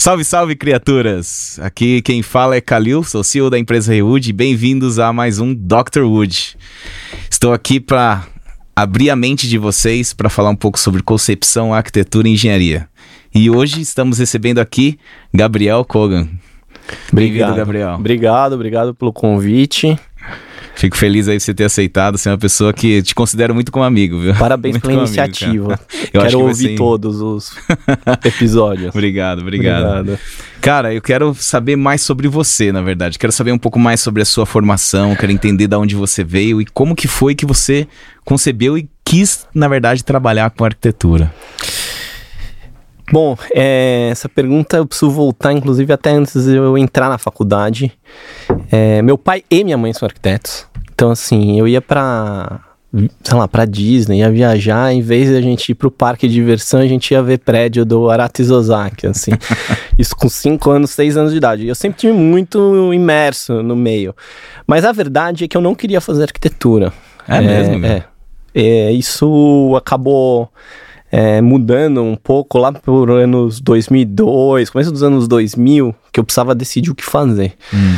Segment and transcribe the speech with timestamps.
[0.00, 1.60] Salve, salve, criaturas!
[1.60, 5.54] Aqui quem fala é Kalil, sou CEO da empresa Rewood e bem-vindos a mais um
[5.54, 6.04] Dr.
[6.04, 6.56] Wood.
[7.30, 8.24] Estou aqui para
[8.74, 12.88] abrir a mente de vocês para falar um pouco sobre concepção, arquitetura e engenharia.
[13.34, 14.98] E hoje estamos recebendo aqui
[15.34, 16.26] Gabriel Kogan.
[17.12, 17.96] Bem-vindo, Gabriel.
[17.96, 19.98] Obrigado, obrigado pelo convite.
[20.80, 22.16] Fico feliz aí você ter aceitado.
[22.16, 24.34] Você é uma pessoa que te considero muito como amigo, viu?
[24.34, 25.74] Parabéns muito pela iniciativa.
[25.74, 25.78] Amigo,
[26.10, 26.76] eu quero ouvir ser...
[26.76, 27.52] todos os
[28.24, 28.88] episódios.
[28.88, 30.18] obrigado, obrigado, obrigado.
[30.62, 33.18] Cara, eu quero saber mais sobre você, na verdade.
[33.18, 36.62] Quero saber um pouco mais sobre a sua formação, quero entender de onde você veio
[36.62, 37.86] e como que foi que você
[38.24, 41.30] concebeu e quis, na verdade, trabalhar com arquitetura.
[43.12, 47.92] Bom, é, essa pergunta eu preciso voltar, inclusive, até antes de eu entrar na faculdade.
[48.70, 50.66] É, meu pai e minha mãe são arquitetos.
[50.92, 52.60] Então, assim, eu ia pra,
[53.22, 56.34] sei lá, pra Disney, ia viajar, em vez de a gente ir pro parque de
[56.34, 59.32] diversão, a gente ia ver prédio do Arati Ozaki, assim.
[59.98, 61.66] Isso com 5 anos, 6 anos de idade.
[61.66, 64.14] Eu sempre tive muito imerso no meio.
[64.66, 66.92] Mas a verdade é que eu não queria fazer arquitetura.
[67.26, 67.86] É, é mesmo?
[67.86, 68.04] É,
[68.54, 68.92] é.
[68.92, 70.50] Isso acabou
[71.10, 76.54] é, mudando um pouco lá por anos 2002, começo dos anos 2000, que eu precisava
[76.54, 77.54] decidir o que fazer.
[77.74, 77.96] Hum.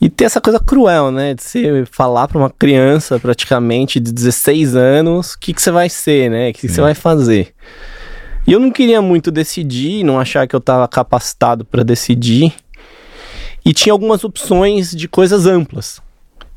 [0.00, 1.34] E ter essa coisa cruel, né?
[1.34, 5.88] De você falar para uma criança praticamente de 16 anos o que, que você vai
[5.88, 6.50] ser, né?
[6.50, 7.54] O que, que você vai fazer.
[8.46, 12.52] E eu não queria muito decidir, não achar que eu estava capacitado para decidir.
[13.64, 16.02] E tinha algumas opções de coisas amplas,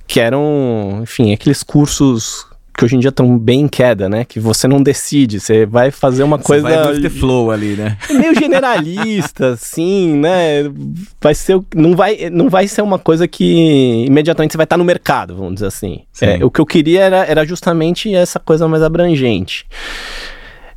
[0.05, 2.45] que eram, enfim, aqueles cursos
[2.77, 4.23] que hoje em dia estão bem em queda, né?
[4.23, 6.83] Que você não decide, você vai fazer uma você coisa.
[6.83, 7.97] Vai ter flow ali, né?
[8.11, 10.71] Meio generalista, assim, né?
[11.19, 11.59] Vai ser.
[11.75, 15.55] Não vai, não vai ser uma coisa que imediatamente você vai estar no mercado, vamos
[15.55, 16.01] dizer assim.
[16.21, 19.65] É, o que eu queria era, era justamente essa coisa mais abrangente.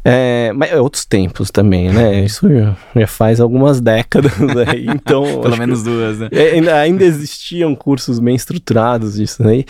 [0.03, 2.25] É, mas é outros tempos também, né?
[2.25, 4.33] Isso já, faz algumas décadas
[4.67, 5.43] aí, então...
[5.43, 6.29] Pelo menos duas, né?
[6.33, 9.67] É, ainda, ainda existiam cursos bem estruturados disso aí.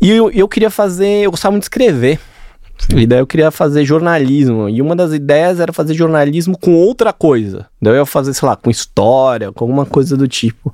[0.00, 2.20] E eu, eu queria fazer, eu gostava muito de escrever.
[2.78, 2.98] Sim.
[2.98, 4.68] E daí eu queria fazer jornalismo.
[4.68, 7.66] E uma das ideias era fazer jornalismo com outra coisa.
[7.82, 10.72] Daí eu ia fazer, sei lá, com história, com alguma coisa do tipo.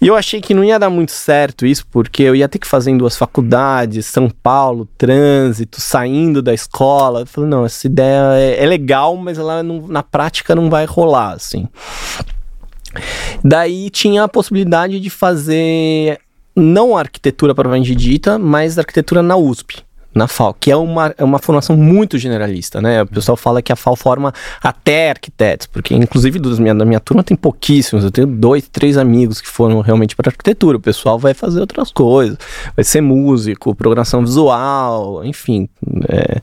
[0.00, 2.66] E eu achei que não ia dar muito certo isso, porque eu ia ter que
[2.66, 7.20] fazer em duas faculdades, São Paulo, trânsito, saindo da escola.
[7.20, 10.84] Eu falei, não, essa ideia é, é legal, mas ela não, na prática não vai
[10.84, 11.68] rolar, assim.
[13.44, 16.18] Daí tinha a possibilidade de fazer
[16.60, 19.82] não arquitetura provavelmente dita, mas arquitetura na USP
[20.14, 23.02] na FAO, que é uma, é uma formação muito generalista, né?
[23.02, 24.32] O pessoal fala que a FAO forma
[24.62, 28.96] até arquitetos, porque inclusive dos minha, da minha turma tem pouquíssimos, eu tenho dois, três
[28.96, 32.36] amigos que foram realmente para arquitetura, o pessoal vai fazer outras coisas,
[32.74, 35.68] vai ser músico, programação visual, enfim,
[36.08, 36.40] é,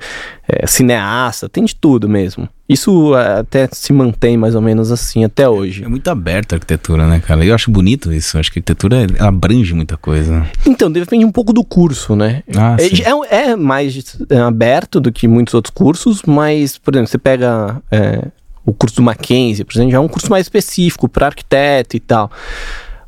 [0.48, 2.48] é, cineasta, tem de tudo mesmo.
[2.70, 5.84] Isso é, até se mantém mais ou menos assim até hoje.
[5.84, 7.44] É muito aberta a arquitetura, né, cara?
[7.44, 8.38] Eu acho bonito isso.
[8.38, 10.46] Acho que a arquitetura abrange muita coisa.
[10.66, 12.44] Então, depende um pouco do curso, né?
[12.56, 17.10] Ah, é, é, é, mais é, aberto do que muitos outros cursos, mas, por exemplo,
[17.10, 18.28] você pega é,
[18.66, 22.00] o curso do Mackenzie, por exemplo, já é um curso mais específico para arquiteto e
[22.00, 22.32] tal.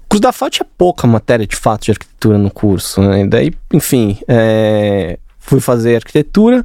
[0.06, 3.26] O curso da FAO tinha pouca matéria de fato de arquitetura no curso, né?
[3.28, 6.64] Daí, enfim, é, fui fazer arquitetura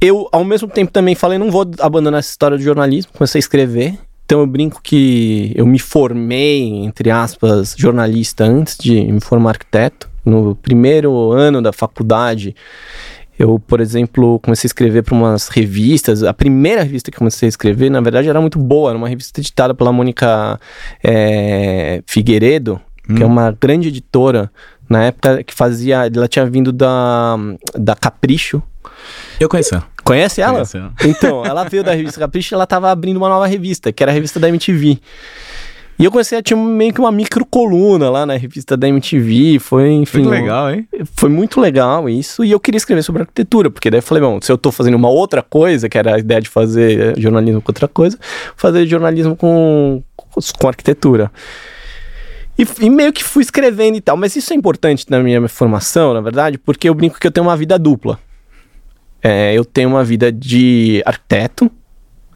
[0.00, 3.40] eu, ao mesmo tempo, também falei, não vou abandonar essa história de jornalismo, comecei a
[3.40, 3.98] escrever.
[4.26, 10.08] Então eu brinco que eu me formei, entre aspas, jornalista antes de me formar arquiteto.
[10.24, 12.56] No primeiro ano da faculdade,
[13.38, 16.22] eu, por exemplo, comecei a escrever para umas revistas.
[16.22, 18.90] A primeira revista que comecei a escrever, na verdade, era muito boa.
[18.90, 20.58] Era uma revista editada pela Mônica
[21.02, 23.16] é, Figueiredo, hum.
[23.16, 23.30] que é hum.
[23.30, 24.50] uma grande editora
[24.88, 26.06] na época que fazia.
[26.06, 27.36] Ela tinha vindo da,
[27.74, 28.62] da Capricho.
[29.38, 29.86] Eu conheço ela.
[30.02, 30.52] Conhece ela?
[30.54, 30.92] Conheço.
[31.04, 34.12] Então, ela veio da revista Capricho e ela tava abrindo uma nova revista, que era
[34.12, 34.98] a revista da MTV.
[35.98, 39.60] E eu comecei a ter meio que uma micro coluna lá na revista da MTV.
[39.60, 40.18] Foi, enfim.
[40.18, 40.88] Muito legal, hein?
[41.14, 42.44] Foi muito legal isso.
[42.44, 44.96] E eu queria escrever sobre arquitetura, porque daí eu falei, bom, se eu tô fazendo
[44.96, 48.18] uma outra coisa, que era a ideia de fazer jornalismo com outra coisa,
[48.56, 50.02] fazer jornalismo com,
[50.58, 51.30] com arquitetura.
[52.58, 54.16] E, e, meio que fui escrevendo e tal.
[54.16, 57.46] Mas isso é importante na minha formação, na verdade, porque eu brinco que eu tenho
[57.46, 58.18] uma vida dupla.
[59.26, 61.70] É, eu tenho uma vida de arquiteto,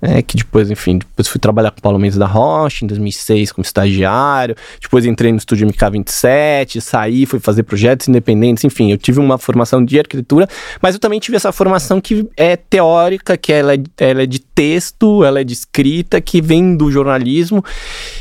[0.00, 3.52] é, que depois, enfim, depois fui trabalhar com o Paulo Mendes da Rocha em 2006
[3.52, 9.18] como estagiário, depois entrei no estúdio MK27, saí, fui fazer projetos independentes, enfim, eu tive
[9.18, 10.48] uma formação de arquitetura,
[10.80, 14.38] mas eu também tive essa formação que é teórica, que ela é, ela é de
[14.38, 17.64] texto, ela é de escrita, que vem do jornalismo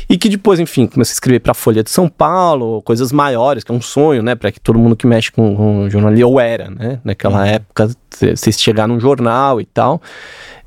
[0.08, 3.62] e que depois, enfim, comecei a escrever para a Folha de São Paulo, coisas maiores,
[3.62, 6.40] que é um sonho, né, para que todo mundo que mexe com, com jornalismo, ou
[6.40, 7.44] era, né, naquela uhum.
[7.44, 10.02] época, você chegar num jornal e tal.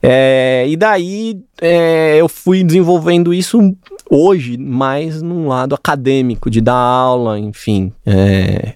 [0.02, 3.76] É, e daí é, eu fui desenvolvendo isso
[4.10, 7.94] hoje mais num lado acadêmico, de dar aula, enfim.
[8.06, 8.74] É,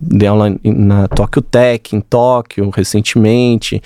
[0.00, 3.80] dei aula na Tokyo Tech, em Tóquio, recentemente.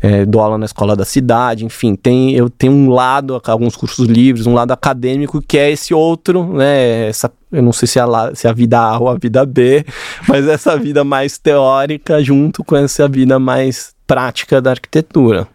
[0.00, 4.06] É, dou aula na escola da cidade, enfim, tem, eu tenho um lado, alguns cursos
[4.06, 7.08] livres, um lado acadêmico, que é esse outro, né?
[7.08, 9.82] Essa, eu não sei se é, se é a vida A ou a vida B,
[10.28, 15.48] mas essa vida mais teórica junto com essa vida mais prática da arquitetura.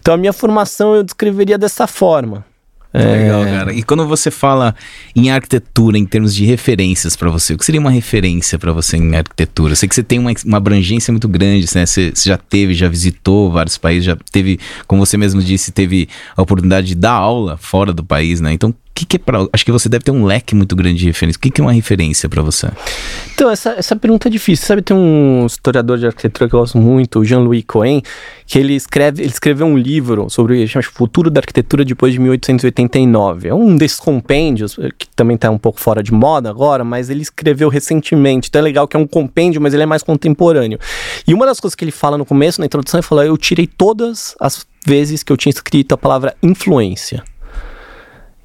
[0.00, 2.44] Então a minha formação eu descreveria dessa forma.
[2.94, 3.04] É...
[3.04, 3.72] Legal, cara.
[3.72, 4.72] E quando você fala
[5.16, 8.96] em arquitetura, em termos de referências para você, o que seria uma referência para você
[8.96, 9.72] em arquitetura?
[9.72, 11.84] Eu sei que você tem uma, uma abrangência muito grande, né?
[11.84, 16.08] Você, você, já teve, já visitou vários países, já teve, como você mesmo disse, teve
[16.36, 18.52] a oportunidade de dar aula fora do país, né?
[18.52, 21.06] Então, que, que é para Acho que você deve ter um leque muito grande de
[21.06, 21.38] referência.
[21.38, 22.68] O que, que é uma referência para você?
[23.34, 24.66] Então, essa, essa pergunta é difícil.
[24.66, 28.02] Sabe, tem um historiador de arquitetura que eu gosto muito, o Jean-Louis Cohen,
[28.46, 33.48] que ele, escreve, ele escreveu um livro sobre o futuro da arquitetura depois de 1889.
[33.48, 37.22] É um desses compêndios, que também está um pouco fora de moda agora, mas ele
[37.22, 38.48] escreveu recentemente.
[38.48, 40.78] Então é legal que é um compêndio, mas ele é mais contemporâneo.
[41.26, 43.66] E uma das coisas que ele fala no começo, na introdução, ele fala: eu tirei
[43.66, 47.24] todas as vezes que eu tinha escrito a palavra influência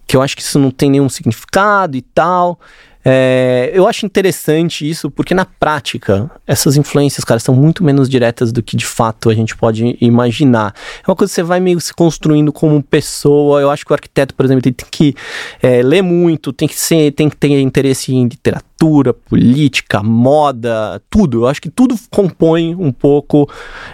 [0.09, 2.59] que eu acho que isso não tem nenhum significado e tal.
[3.03, 8.51] É, eu acho interessante isso porque na prática essas influências, cara, são muito menos diretas
[8.51, 10.73] do que de fato a gente pode imaginar.
[11.05, 13.61] É uma coisa que você vai meio se construindo como pessoa.
[13.61, 15.15] Eu acho que o arquiteto, por exemplo, tem que
[15.61, 21.43] é, ler muito, tem que ser, tem que ter interesse em literatura, política, moda, tudo.
[21.43, 23.49] Eu acho que tudo compõe um pouco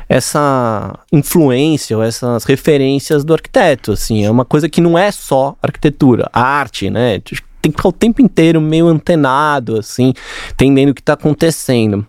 [0.09, 3.91] essa influência ou essas referências do arquiteto.
[3.91, 7.19] Assim, é uma coisa que não é só arquitetura, a arte, né?
[7.65, 10.13] Tem que ficar o tempo inteiro meio antenado, assim,
[10.51, 12.05] entendendo o que está acontecendo.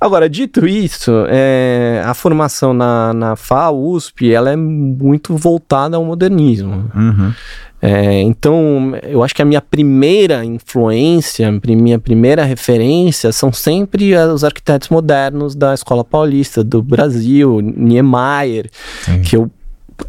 [0.00, 6.04] Agora, dito isso, é, a formação na, na FAO, USP, ela é muito voltada ao
[6.04, 6.90] modernismo.
[6.94, 7.32] Uhum.
[7.80, 14.44] É, então, eu acho que a minha primeira influência, minha primeira referência são sempre os
[14.44, 18.70] arquitetos modernos da Escola Paulista, do Brasil, Niemeyer,
[19.02, 19.22] Sim.
[19.22, 19.50] que eu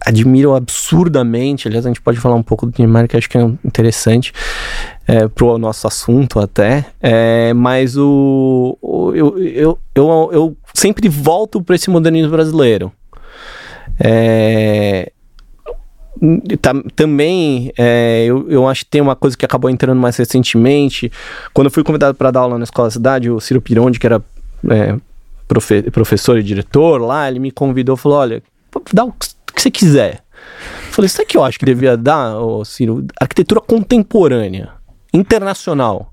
[0.06, 1.68] admiro absurdamente.
[1.68, 4.34] Aliás, a gente pode falar um pouco do Neymar, que acho que é interessante
[5.08, 6.86] é, pro nosso assunto até.
[7.02, 12.92] É, mas o, o eu, eu, eu, eu, sempre volto para esse modernismo brasileiro.
[14.00, 15.12] É,
[16.62, 21.12] Tá, também é, eu, eu acho que tem uma coisa que acabou entrando mais recentemente.
[21.54, 24.08] Quando eu fui convidado para dar aula na escola da cidade, o Ciro Pironde, que
[24.08, 24.24] era
[24.70, 24.96] é,
[25.48, 28.44] profe, professor e diretor lá, ele me convidou e falou: Olha,
[28.94, 29.14] dá o
[29.56, 30.24] que você quiser.
[30.92, 33.06] Falei, sabe que eu acho que devia dar, oh, Ciro?
[33.20, 34.70] Arquitetura contemporânea,
[35.14, 36.12] internacional.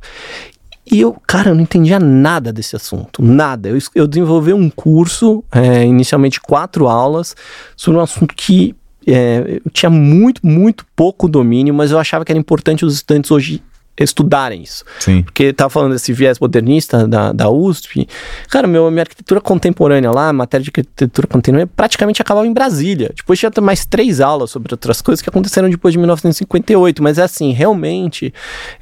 [0.90, 3.68] E eu, cara, eu não entendia nada desse assunto, nada.
[3.68, 7.36] Eu, eu desenvolvi um curso, é, inicialmente quatro aulas,
[7.76, 8.74] sobre um assunto que
[9.06, 13.30] é, eu tinha muito, muito pouco domínio, mas eu achava que era importante os estudantes
[13.30, 13.62] hoje
[13.98, 14.84] estudarem isso.
[15.00, 15.22] Sim.
[15.22, 18.08] Porque tava falando desse viés modernista da, da USP.
[18.48, 23.12] Cara, meu, minha arquitetura contemporânea lá, matéria de arquitetura contemporânea, praticamente acabava em Brasília.
[23.14, 27.02] Depois tinha mais três aulas sobre outras coisas que aconteceram depois de 1958.
[27.02, 28.32] Mas é assim, realmente,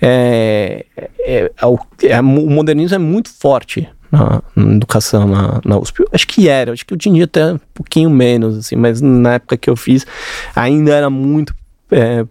[0.01, 1.53] é, é, é,
[2.05, 6.05] é, o modernismo é muito forte na, na educação na, na, USP.
[6.13, 9.57] Acho que era, acho que eu tinha até um pouquinho menos, assim, mas na época
[9.57, 10.07] que eu fiz
[10.55, 11.55] ainda era muito
[11.91, 12.25] é,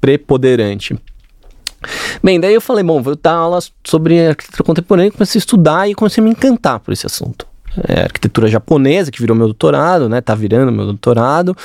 [0.00, 0.98] preponderante.
[2.22, 5.94] Bem, daí eu falei, bom, vou dar aulas sobre arquitetura contemporânea, comecei a estudar e
[5.94, 7.46] comecei a me encantar por esse assunto.
[7.86, 10.20] É, arquitetura japonesa, que virou meu doutorado, né?
[10.20, 11.56] Tá virando meu doutorado.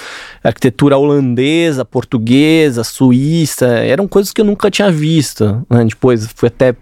[0.44, 5.66] Arquitetura holandesa, portuguesa, suíça, eram coisas que eu nunca tinha visto.
[5.70, 5.86] Né?
[5.86, 6.76] Depois fui até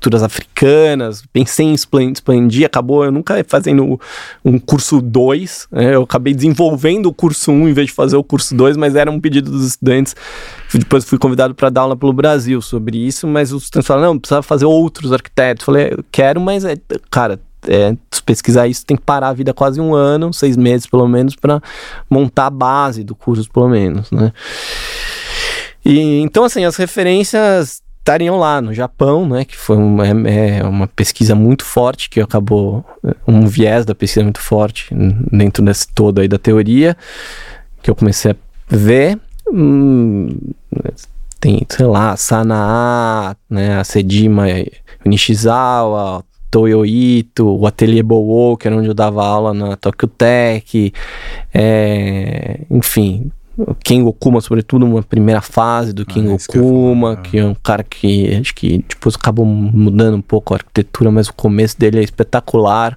[0.00, 4.00] arquiteturas africanas, pensei em expandir, acabou eu nunca fazendo
[4.42, 5.94] um curso 2, né?
[5.94, 8.96] eu acabei desenvolvendo o curso 1 um, em vez de fazer o curso 2, mas
[8.96, 10.16] era um pedido dos estudantes.
[10.72, 14.18] Depois fui convidado para dar aula pelo Brasil sobre isso, mas os estudantes falaram, não,
[14.18, 15.62] precisa fazer outros arquitetos.
[15.62, 16.76] Eu falei, quero, mas, é,
[17.10, 17.38] cara,
[17.68, 21.36] é, pesquisar isso tem que parar a vida quase um ano, seis meses pelo menos,
[21.36, 21.60] para
[22.08, 24.32] montar a base do curso, pelo menos, né?
[25.84, 29.44] E, então, assim, as referências estariam lá no Japão, né?
[29.44, 32.84] Que foi uma, é, é uma pesquisa muito forte, que acabou
[33.26, 34.88] um viés da pesquisa muito forte
[35.30, 36.96] dentro desse todo aí da teoria,
[37.82, 38.36] que eu comecei a
[38.68, 39.18] ver.
[39.52, 40.36] Hum,
[41.38, 44.44] tem, sei lá, Sanaa, né, a Sedima
[45.04, 50.92] Nishizawa, Toyo Ito, o Ateliê Bowo, que era onde eu dava aula na Tokyo Tech,
[51.54, 53.30] é, enfim,
[53.84, 57.82] Ken Okuma, sobretudo, uma primeira fase do Ken ah, Okuma, que, que é um cara
[57.82, 62.02] que acho que depois acabou mudando um pouco a arquitetura, mas o começo dele é
[62.02, 62.96] espetacular.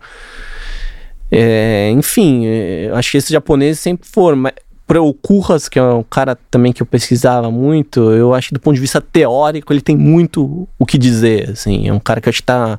[1.31, 4.53] É, enfim, é, acho que esses japoneses sempre foram, mas
[4.85, 8.53] por o Curras, que é um cara também que eu pesquisava muito, eu acho que
[8.53, 12.19] do ponto de vista teórico ele tem muito o que dizer, assim, é um cara
[12.19, 12.77] que eu acho que tá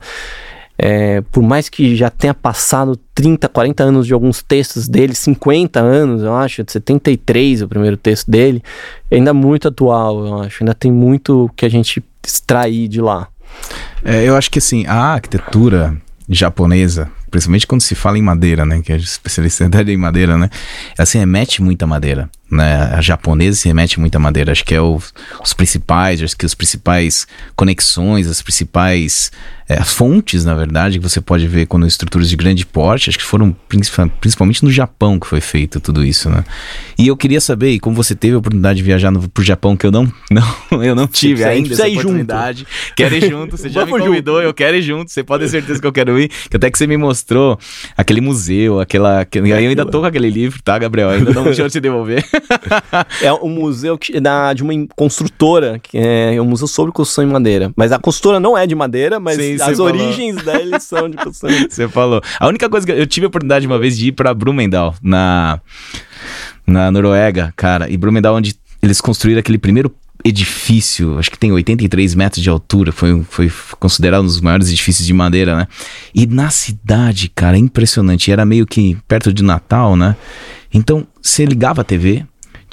[0.76, 5.80] é, por mais que já tenha passado 30, 40 anos de alguns textos dele, 50
[5.80, 8.62] anos, eu acho, de 73 o primeiro texto dele,
[9.10, 13.28] ainda muito atual, eu acho, ainda tem muito que a gente extrair de lá.
[14.04, 15.96] É, eu acho que assim, a arquitetura
[16.28, 20.50] japonesa, principalmente quando se fala em madeira, né, que é a especialidade em madeira, né,
[21.04, 25.00] se remete muita madeira, né, a japonesa se remete muita madeira, acho que é o,
[25.42, 29.30] os principais, acho que os principais conexões, as principais
[29.68, 33.24] é, fontes, na verdade, que você pode ver quando estruturas de grande porte, acho que
[33.24, 33.56] foram
[34.20, 36.44] principalmente no Japão que foi feito tudo isso, né?
[36.98, 39.76] E eu queria saber, e como você teve a oportunidade de viajar no, pro Japão,
[39.76, 42.58] que eu não, não eu não tive ainda essa oportunidade.
[42.60, 42.94] Junto.
[42.94, 45.80] Quero ir junto, você já me convidou, eu quero ir junto, você pode ter certeza
[45.80, 47.58] que eu quero ir, que até que você me mostrou
[47.96, 49.20] aquele museu, aquela...
[49.20, 51.08] Aquele, eu ainda tô com aquele livro, tá, Gabriel?
[51.08, 52.24] Ainda não deixou te devolver.
[53.22, 57.28] é um museu que, da, de uma construtora, que é um museu sobre construção em
[57.28, 57.72] madeira.
[57.76, 59.36] Mas a construtora não é de madeira, mas...
[59.36, 61.68] Sim, as origens da eleição de Kusanagi.
[61.70, 62.20] Você falou.
[62.38, 65.60] A única coisa que eu tive a oportunidade uma vez de ir para Brumendal, na,
[66.66, 67.90] na Noruega, cara.
[67.90, 72.90] E Brumendal, onde eles construíram aquele primeiro edifício, acho que tem 83 metros de altura,
[72.90, 75.68] foi, foi considerado um dos maiores edifícios de madeira, né?
[76.14, 78.32] E na cidade, cara, impressionante.
[78.32, 80.16] Era meio que perto de Natal, né?
[80.72, 82.24] Então, você ligava a TV,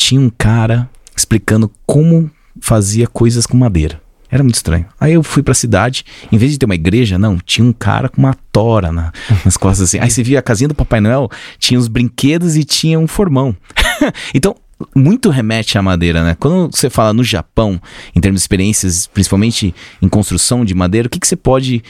[0.01, 2.29] tinha um cara explicando como
[2.59, 4.01] fazia coisas com madeira.
[4.31, 4.87] Era muito estranho.
[4.99, 8.09] Aí eu fui pra cidade, em vez de ter uma igreja, não, tinha um cara
[8.09, 9.11] com uma tora na,
[9.45, 9.99] nas costas assim.
[9.99, 11.29] Aí você via a casinha do Papai Noel,
[11.59, 13.55] tinha os brinquedos e tinha um formão.
[14.33, 14.55] então,
[14.95, 16.35] muito remete à madeira, né?
[16.39, 17.79] Quando você fala no Japão,
[18.15, 21.83] em termos de experiências, principalmente em construção de madeira, o que, que você pode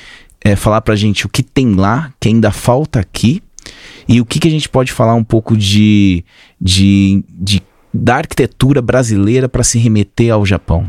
[0.43, 1.25] é, falar pra gente?
[1.25, 3.41] O que tem lá, que ainda falta aqui?
[4.05, 6.25] E o que, que a gente pode falar um pouco de,
[6.59, 7.61] de, de
[7.93, 10.87] da arquitetura brasileira para se remeter ao Japão?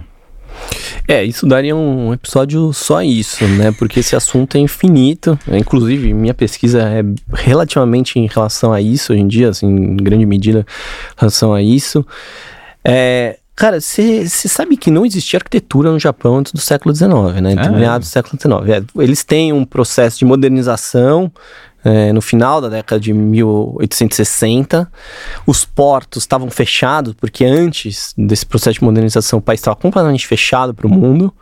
[1.08, 3.72] É, isso daria um episódio só isso, né?
[3.72, 5.38] Porque esse assunto é infinito.
[5.48, 10.26] Inclusive, minha pesquisa é relativamente em relação a isso hoje em dia, assim, em grande
[10.26, 12.06] medida em relação a isso.
[12.84, 17.54] É, Cara, você sabe que não existia arquitetura no Japão antes do século XIX, né?
[17.58, 18.68] Ah, meados do século XIX.
[18.96, 21.30] É, eles têm um processo de modernização
[21.84, 24.90] é, no final da década de 1860.
[25.46, 30.74] Os portos estavam fechados, porque antes desse processo de modernização o país estava completamente fechado
[30.74, 31.32] para o mundo.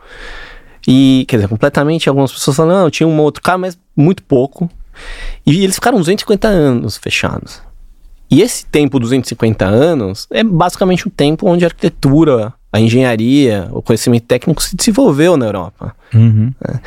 [0.87, 4.70] E, quer dizer, completamente, algumas pessoas falam, não, tinha um outro cara, mas muito pouco.
[5.47, 7.62] E eles ficaram 250 anos fechados.
[8.30, 13.82] E esse tempo, 250 anos, é basicamente o tempo onde a arquitetura, a engenharia, o
[13.82, 15.94] conhecimento técnico se desenvolveu na Europa.
[16.14, 16.52] Uhum.
[16.68, 16.78] É.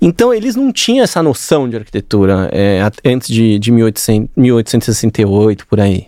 [0.00, 5.80] Então eles não tinham essa noção de arquitetura é, antes de, de 1800, 1868, por
[5.80, 6.06] aí.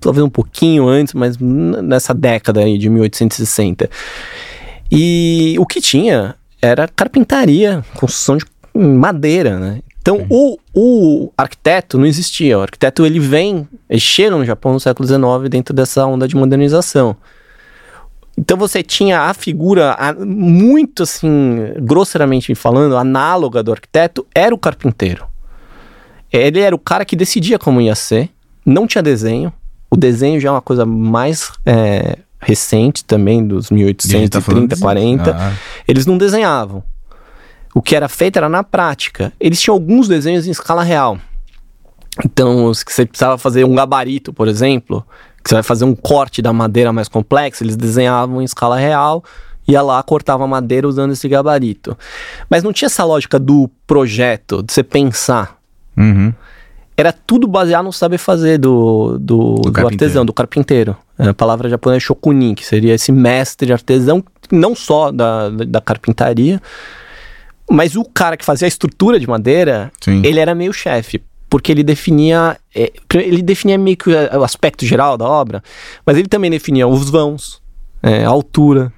[0.00, 3.90] Talvez um pouquinho antes, mas nessa década aí de 1860.
[4.90, 8.44] E o que tinha era carpintaria, construção de
[8.74, 9.80] madeira, né?
[10.00, 12.58] Então o, o arquiteto não existia.
[12.58, 16.34] O arquiteto ele vem, ele chega no Japão no século XIX dentro dessa onda de
[16.34, 17.14] modernização.
[18.40, 19.94] Então você tinha a figura
[20.26, 25.26] muito assim, grosseiramente falando, análoga do arquiteto, era o carpinteiro.
[26.32, 28.30] Ele era o cara que decidia como ia ser,
[28.64, 29.52] não tinha desenho.
[29.90, 34.40] O desenho já é uma coisa mais é, recente também, dos 1830,
[34.74, 35.36] tá 40.
[35.36, 35.52] Ah.
[35.86, 36.82] Eles não desenhavam.
[37.74, 39.34] O que era feito era na prática.
[39.38, 41.18] Eles tinham alguns desenhos em escala real.
[42.24, 45.04] Então, se você precisava fazer um gabarito, por exemplo,
[45.42, 49.24] que você vai fazer um corte da madeira mais complexo, eles desenhavam em escala real,
[49.66, 51.96] ia lá, cortava a madeira usando esse gabarito.
[52.48, 55.58] Mas não tinha essa lógica do projeto, de você pensar.
[55.96, 56.32] Uhum.
[56.96, 60.94] Era tudo baseado no saber fazer do, do, do, do artesão, do carpinteiro.
[61.18, 66.60] A palavra japonesa é shokunin, que seria esse mestre artesão, não só da, da carpintaria,
[67.70, 70.20] mas o cara que fazia a estrutura de madeira, Sim.
[70.24, 75.18] ele era meio chefe porque ele definia é, ele definia meio que o aspecto geral
[75.18, 75.62] da obra,
[76.06, 77.60] mas ele também definia os vãos,
[78.00, 78.92] é, a altura,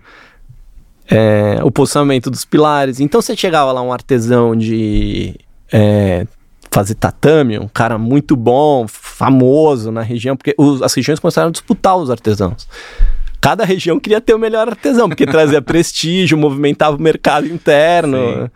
[1.10, 3.00] é, o posicionamento dos pilares.
[3.00, 5.34] Então você chegava lá um artesão de
[5.72, 6.26] é,
[6.70, 11.52] fazer tatame, um cara muito bom, famoso na região, porque os, as regiões começaram a
[11.52, 12.68] disputar os artesãos
[13.42, 18.48] cada região queria ter o melhor artesão, porque trazia prestígio, movimentava o mercado interno.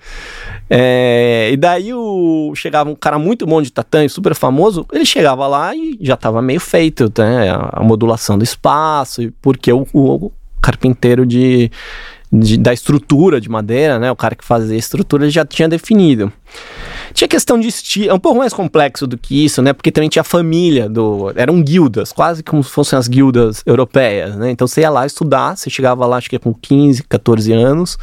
[0.70, 5.48] É, e daí o, chegava um cara muito bom de tatame, super famoso, ele chegava
[5.48, 7.50] lá e já estava meio feito, né?
[7.50, 10.30] A, a, modulação do espaço, porque o, o
[10.62, 11.68] carpinteiro de,
[12.32, 14.12] de, da estrutura de madeira, né?
[14.12, 16.32] O cara que fazia a estrutura já tinha definido.
[17.16, 19.72] Tinha questão de estilo, é um pouco mais complexo do que isso, né?
[19.72, 21.32] Porque também tinha família do.
[21.34, 24.50] Eram guildas, quase como se fossem as guildas europeias, né?
[24.50, 27.96] Então você ia lá estudar, você chegava lá, acho que com 15, 14 anos.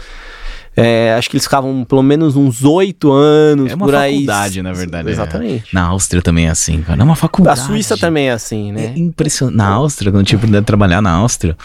[0.76, 4.14] É, acho que eles ficavam pelo menos uns oito anos É uma por aí.
[4.26, 5.08] faculdade, na verdade.
[5.12, 5.66] Exatamente.
[5.72, 5.76] É.
[5.76, 7.00] Na Áustria também é assim, cara.
[7.00, 7.60] É uma A faculdade.
[7.60, 8.94] Suíça também é assim, né?
[8.96, 9.56] É impressionante.
[9.56, 11.56] Na Áustria, quando eu tive a oportunidade de trabalhar na Áustria,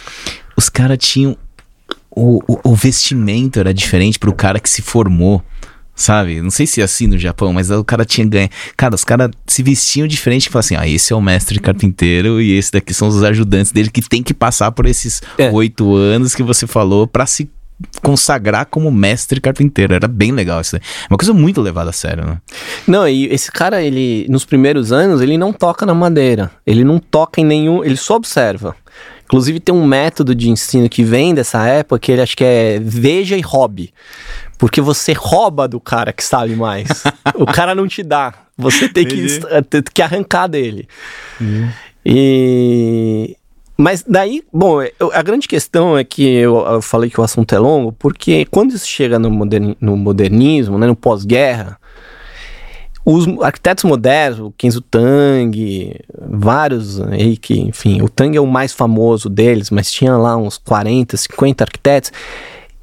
[0.54, 1.34] os caras tinham.
[2.10, 5.42] O, o, o vestimento era diferente pro cara que se formou.
[5.98, 6.40] Sabe?
[6.40, 8.48] Não sei se é assim no Japão, mas o cara tinha ganho.
[8.76, 12.40] Cara, os caras se vestiam diferente e falavam assim: ah, esse é o mestre carpinteiro
[12.40, 15.50] e esse daqui são os ajudantes dele que tem que passar por esses É.
[15.50, 17.50] oito anos que você falou pra se
[18.00, 19.92] consagrar como mestre carpinteiro.
[19.92, 20.80] Era bem legal isso daí.
[21.10, 22.38] Uma coisa muito levada a sério, né?
[22.86, 26.50] Não, e esse cara, ele, nos primeiros anos, ele não toca na madeira.
[26.64, 27.84] Ele não toca em nenhum.
[27.84, 28.74] Ele só observa.
[29.24, 32.80] Inclusive, tem um método de ensino que vem dessa época que ele acho que é
[32.82, 33.92] veja e hobby.
[34.58, 36.88] Porque você rouba do cara que sabe mais.
[37.36, 38.34] o cara não te dá.
[38.56, 39.38] Você tem que,
[39.70, 40.88] tem que arrancar dele.
[42.04, 43.36] E.
[43.80, 44.80] Mas daí, bom,
[45.12, 48.72] a grande questão é que eu, eu falei que o assunto é longo, porque quando
[48.74, 51.78] isso chega no, moderni- no modernismo, né, no pós-guerra,
[53.04, 55.94] os arquitetos modernos, o Kenzo Tang,
[56.28, 60.58] vários aí que, enfim, o Tang é o mais famoso deles, mas tinha lá uns
[60.58, 62.10] 40, 50 arquitetos.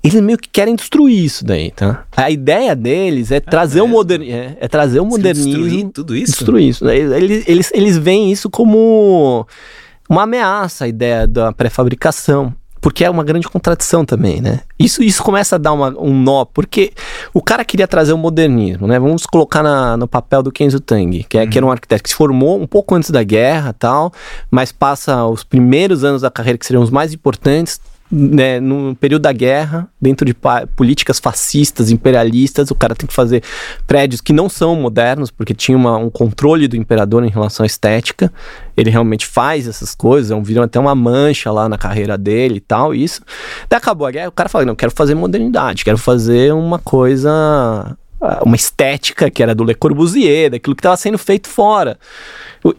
[0.05, 2.03] Eles meio que querem destruir isso daí, tá?
[2.15, 3.97] A ideia deles é trazer o mesmo?
[3.97, 6.31] modernismo, é, é trazer o modernismo, Destruir tudo isso?
[6.33, 6.85] destruir isso.
[6.85, 6.95] né?
[6.95, 9.47] Eles, eles, eles veem isso como
[10.09, 12.53] uma ameaça, a ideia da pré-fabricação.
[12.81, 14.59] Porque é uma grande contradição também, né?
[14.77, 16.91] Isso, isso começa a dar uma- um nó, porque
[17.33, 18.99] o cara queria trazer o modernismo, né?
[18.99, 22.09] Vamos colocar na- no papel do Kenzo Tang, que, é, que era um arquiteto que
[22.11, 24.13] se formou um pouco antes da guerra tal,
[24.51, 27.81] mas passa os primeiros anos da carreira que seriam os mais importantes,
[28.11, 30.35] né, no período da guerra, dentro de
[30.75, 33.43] políticas fascistas, imperialistas, o cara tem que fazer
[33.87, 37.67] prédios que não são modernos, porque tinha uma- um controle do imperador em relação à
[37.67, 38.31] estética.
[38.77, 42.61] Ele realmente faz essas coisas, é viram até uma mancha lá na carreira dele e
[42.61, 43.21] tal, isso.
[43.67, 47.97] Daí acabou a guerra, o cara fala, não, quero fazer modernidade, quero fazer uma coisa
[48.43, 51.97] uma estética que era do Le Corbusier, daquilo que estava sendo feito fora.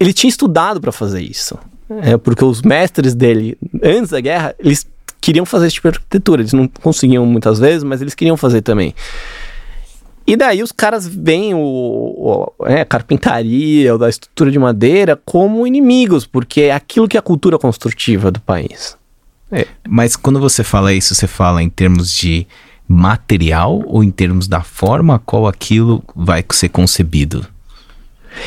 [0.00, 1.56] Ele tinha estudado para fazer isso.
[2.02, 4.84] É, porque os mestres dele, antes da guerra, eles
[5.20, 6.42] queriam fazer esse tipo de arquitetura.
[6.42, 8.94] Eles não conseguiam muitas vezes, mas eles queriam fazer também.
[10.26, 15.20] E daí os caras veem o, o- é, a carpintaria, ou da estrutura de madeira,
[15.24, 18.96] como inimigos, porque é aquilo que é a cultura construtiva do país.
[19.88, 22.44] Mas quando você fala isso, você fala em termos de
[22.88, 27.46] material ou em termos da forma a qual aquilo vai ser concebido?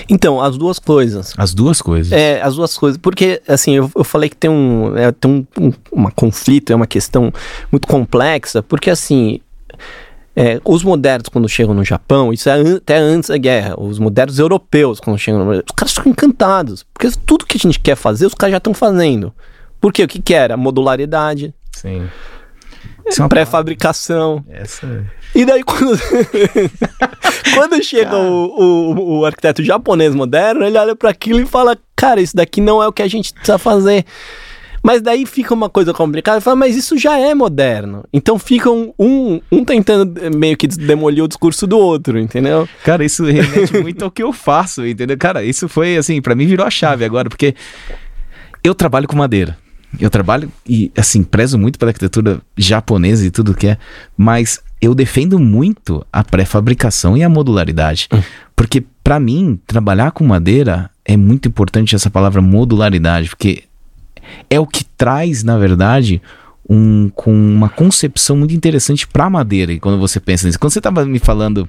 [0.10, 1.34] Então, as duas coisas.
[1.38, 2.12] As duas coisas.
[2.12, 2.98] É, as duas coisas.
[2.98, 6.76] Porque, assim, eu, eu falei que tem um, é, tem um, um uma conflito, é
[6.76, 7.32] uma questão
[7.72, 9.40] muito complexa, porque, assim,
[10.36, 14.00] é, os modernos, quando chegam no Japão, isso é an- até antes da guerra, os
[14.00, 17.96] modernos europeus, quando chegam no os caras ficam encantados, porque tudo que a gente quer
[17.96, 19.34] fazer, os caras já estão fazendo.
[19.82, 20.04] Por quê?
[20.04, 20.56] O que que era?
[20.56, 22.08] Modularidade, Sim.
[23.10, 24.44] Isso é uma pré-fabricação.
[24.50, 25.06] Essa...
[25.36, 26.00] E daí, quando,
[27.54, 32.22] quando chega o, o, o arquiteto japonês moderno, ele olha para aquilo e fala: Cara,
[32.22, 34.06] isso daqui não é o que a gente precisa fazer.
[34.82, 36.40] Mas daí fica uma coisa complicada.
[36.40, 38.04] Fala, mas isso já é moderno.
[38.14, 42.68] Então fica um, um, um tentando meio que demolir o discurso do outro, entendeu?
[42.84, 45.18] Cara, isso remete muito ao que eu faço, entendeu?
[45.18, 47.54] Cara, isso foi assim, pra mim virou a chave agora, porque
[48.64, 49.58] eu trabalho com madeira.
[50.00, 53.78] Eu trabalho e, assim, prezo muito pela arquitetura japonesa e tudo que é,
[54.18, 58.08] mas eu defendo muito a pré-fabricação e a modularidade.
[58.56, 63.64] Porque, pra mim, trabalhar com madeira é muito importante essa palavra modularidade, porque
[64.50, 66.22] é o que traz, na verdade,
[66.70, 69.74] um, com uma concepção muito interessante pra madeira.
[69.74, 71.68] E quando você pensa nisso, quando você tava me falando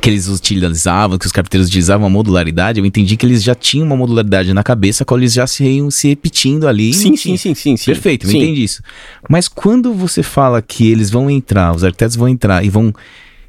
[0.00, 3.86] que eles utilizavam, que os carpinteiros utilizavam a modularidade, eu entendi que eles já tinham
[3.86, 6.92] uma modularidade na cabeça, qual eles já se iam se repetindo ali.
[6.92, 7.86] Sim, sim, sim, sim, sim.
[7.86, 8.38] Perfeito, eu sim.
[8.38, 8.82] entendi isso.
[9.28, 12.92] Mas quando você fala que eles vão entrar, os arquitetos vão entrar e vão.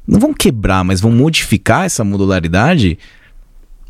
[0.06, 2.98] Não vão quebrar, mas vão modificar essa modularidade.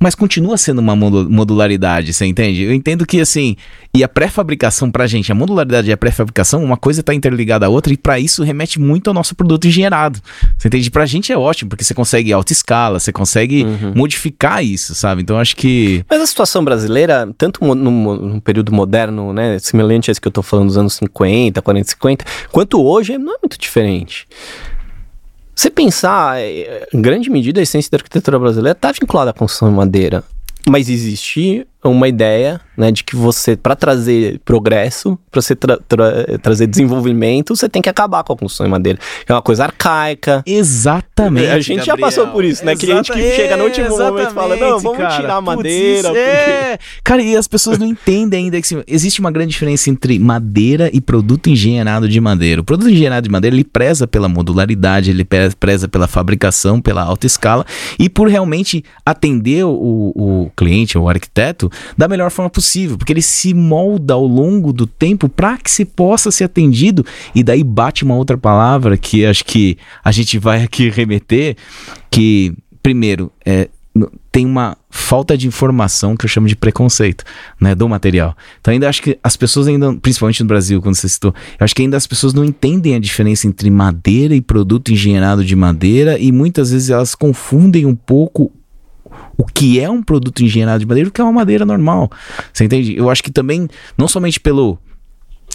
[0.04, 2.62] Mas continua sendo uma modu- modularidade, você entende?
[2.62, 3.56] Eu entendo que assim,
[3.96, 7.70] e a pré-fabricação pra gente, a modularidade e a pré-fabricação, uma coisa tá interligada à
[7.70, 10.20] outra e pra isso remete muito ao nosso produto engenheirado.
[10.58, 10.90] Você entende?
[10.90, 13.64] Pra gente é ótimo, porque você consegue alta escala, você consegue
[13.96, 15.22] modificar isso, sabe?
[15.22, 20.12] Então acho que Mas a situação brasileira, tanto no, no período moderno, né, semelhante a
[20.12, 23.58] esse que eu tô falando dos anos 50, 40, 50, quanto hoje, não é muito
[23.58, 24.26] diferente.
[25.54, 29.70] Você pensar, é, em grande medida, a essência da arquitetura brasileira está vinculada à construção
[29.70, 30.24] de madeira.
[30.68, 36.38] Mas existe uma ideia, né, de que você, para trazer progresso, para você tra tra
[36.42, 38.98] trazer desenvolvimento, você tem que acabar com a construção em madeira.
[39.28, 40.42] É uma coisa arcaica.
[40.46, 41.48] Exatamente.
[41.48, 41.96] A gente Gabriel.
[41.96, 42.74] já passou por isso, né?
[42.74, 45.16] Cliente que chega no último momento e fala: não, vamos cara.
[45.16, 46.08] tirar a madeira.
[46.08, 46.78] Putz, é.
[47.02, 50.90] Cara, e as pessoas não entendem ainda que assim, existe uma grande diferença entre madeira
[50.92, 52.60] e produto engenheirado de madeira.
[52.60, 57.26] O produto engenheirado de madeira ele preza pela modularidade, ele preza pela fabricação, pela alta
[57.26, 57.64] escala
[57.98, 63.22] e por realmente atender o, o cliente, o arquiteto, da melhor forma possível, porque ele
[63.22, 67.04] se molda ao longo do tempo para que se possa ser atendido.
[67.34, 71.56] E daí bate uma outra palavra que acho que a gente vai aqui remeter,
[72.10, 73.68] que primeiro é
[74.32, 77.22] tem uma falta de informação que eu chamo de preconceito,
[77.60, 78.36] né, do material.
[78.60, 81.74] Então ainda acho que as pessoas ainda, principalmente no Brasil, quando você citou, eu acho
[81.74, 86.18] que ainda as pessoas não entendem a diferença entre madeira e produto engenheirado de madeira
[86.18, 88.50] e muitas vezes elas confundem um pouco
[89.36, 92.10] o que é um produto engenheirado de madeira e o que é uma madeira normal.
[92.52, 92.96] Você entende?
[92.96, 94.78] Eu acho que também, não somente pelo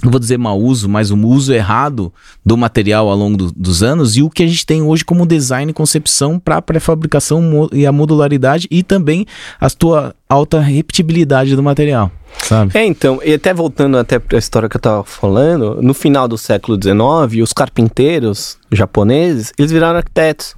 [0.02, 2.14] não vou dizer mau uso, mas o uso errado
[2.46, 5.26] do material ao longo do, dos anos e o que a gente tem hoje como
[5.26, 9.26] design e concepção para pré-fabricação e a modularidade e também
[9.60, 12.10] a tua alta repetibilidade do material.
[12.38, 12.78] Sabe?
[12.78, 16.28] É, então, e até voltando até para a história que eu estava falando, no final
[16.28, 20.56] do século XIX, os carpinteiros japoneses, eles viraram arquitetos.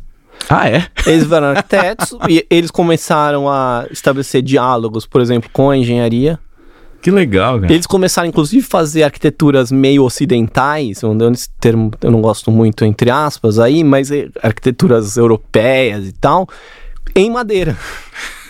[0.49, 0.87] Ah, é?
[1.05, 6.39] Eles viraram arquitetos e eles começaram a estabelecer diálogos, por exemplo, com a engenharia.
[7.01, 7.73] Que legal, cara.
[7.73, 12.85] Eles começaram, inclusive, a fazer arquiteturas meio ocidentais, onde esse termo eu não gosto muito,
[12.85, 16.47] entre aspas, aí, mas é arquiteturas europeias e tal,
[17.15, 17.75] em madeira.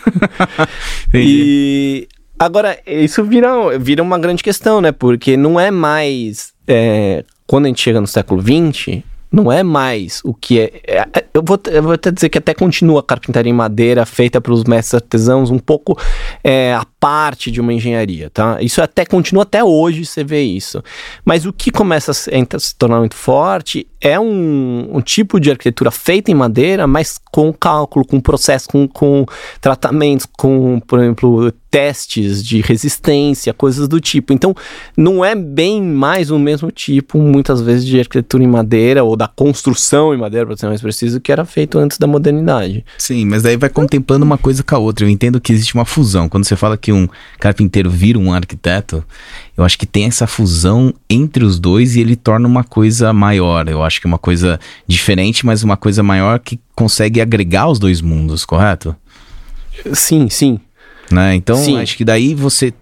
[1.13, 4.91] e agora, isso vira, vira uma grande questão, né?
[4.91, 6.51] Porque não é mais.
[6.67, 9.01] É, quando a gente chega no século XX,
[9.31, 10.81] não é mais o que é.
[10.85, 14.05] é, é eu, vou, eu vou até dizer que até continua a carpintaria em madeira
[14.05, 15.97] feita pelos mestres artesãos, um pouco
[16.43, 18.61] é, a parte de uma engenharia, tá?
[18.61, 20.83] Isso até continua até hoje, você vê isso.
[21.25, 25.39] Mas o que começa a se, a se tornar muito forte é um, um, tipo
[25.39, 29.25] de arquitetura feita em madeira, mas com cálculo, com processo, com, com
[29.61, 34.33] tratamentos, com, por exemplo, testes de resistência, coisas do tipo.
[34.33, 34.53] Então,
[34.97, 39.27] não é bem mais o mesmo tipo, muitas vezes, de arquitetura em madeira ou da
[39.27, 42.83] construção em madeira, para ser mais preciso, que era feito antes da modernidade.
[42.97, 45.05] Sim, mas daí vai contemplando uma coisa com a outra.
[45.05, 46.27] Eu entendo que existe uma fusão.
[46.27, 47.07] Quando você fala que um
[47.39, 49.03] carpinteiro vira um arquiteto,
[49.55, 53.69] eu acho que tem essa fusão entre os dois e ele torna uma coisa maior.
[53.69, 57.79] Eu acho que é uma coisa diferente, mas uma coisa maior que consegue agregar os
[57.79, 58.95] dois mundos, correto?
[59.93, 60.59] Sim, sim.
[61.11, 61.35] Né?
[61.35, 61.77] Então, Sim.
[61.77, 62.73] acho que daí você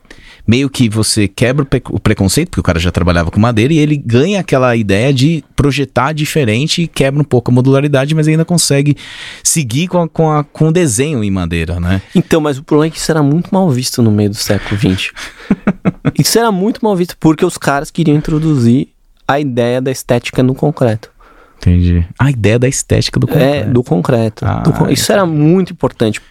[0.50, 3.96] meio que você quebra o preconceito, porque o cara já trabalhava com madeira, e ele
[3.96, 8.98] ganha aquela ideia de projetar diferente e quebra um pouco a modularidade, mas ainda consegue
[9.44, 12.02] seguir com, a, com, a, com o desenho em madeira, né?
[12.16, 14.76] Então, mas o problema é que isso era muito mal visto no meio do século
[14.76, 15.12] XX.
[16.18, 18.88] isso era muito mal visto porque os caras queriam introduzir
[19.28, 21.12] a ideia da estética no concreto.
[21.60, 22.06] Entendi.
[22.18, 23.70] A ideia da estética do concreto.
[23.70, 24.46] É, do concreto.
[24.46, 24.90] Ah, do con...
[24.90, 26.22] Isso era muito importante.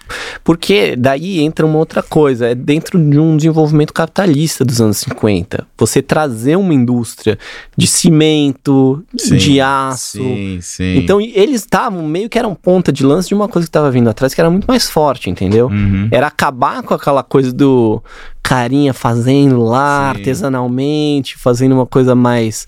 [0.42, 2.48] Porque daí entra uma outra coisa.
[2.48, 5.66] É dentro de um desenvolvimento capitalista dos anos 50.
[5.76, 7.38] Você trazer uma indústria
[7.76, 10.18] de cimento, sim, de aço.
[10.18, 10.96] Sim, sim.
[10.96, 14.08] Então eles estavam meio que eram ponta de lança de uma coisa que estava vindo
[14.08, 15.66] atrás que era muito mais forte, entendeu?
[15.66, 16.08] Uhum.
[16.10, 18.02] Era acabar com aquela coisa do
[18.42, 20.18] carinha fazendo lá sim.
[20.18, 22.66] artesanalmente, fazendo uma coisa mais.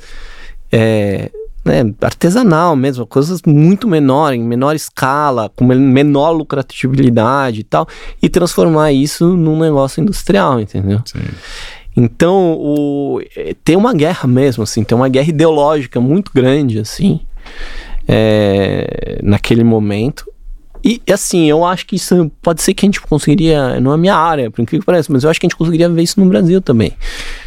[0.70, 1.30] É,
[1.64, 7.86] né, artesanal mesmo, coisas muito menor, em menor escala, com menor lucratividade e tal,
[8.22, 11.00] e transformar isso num negócio industrial, entendeu?
[11.04, 11.20] Sim.
[11.96, 13.20] Então, o,
[13.64, 17.20] tem uma guerra mesmo, assim, tem uma guerra ideológica muito grande, assim,
[18.06, 20.29] é, naquele momento,
[20.82, 24.14] e assim, eu acho que isso pode ser que a gente conseguiria, não é minha
[24.14, 26.26] área, por incrível que pareça, mas eu acho que a gente conseguiria ver isso no
[26.26, 26.92] Brasil também.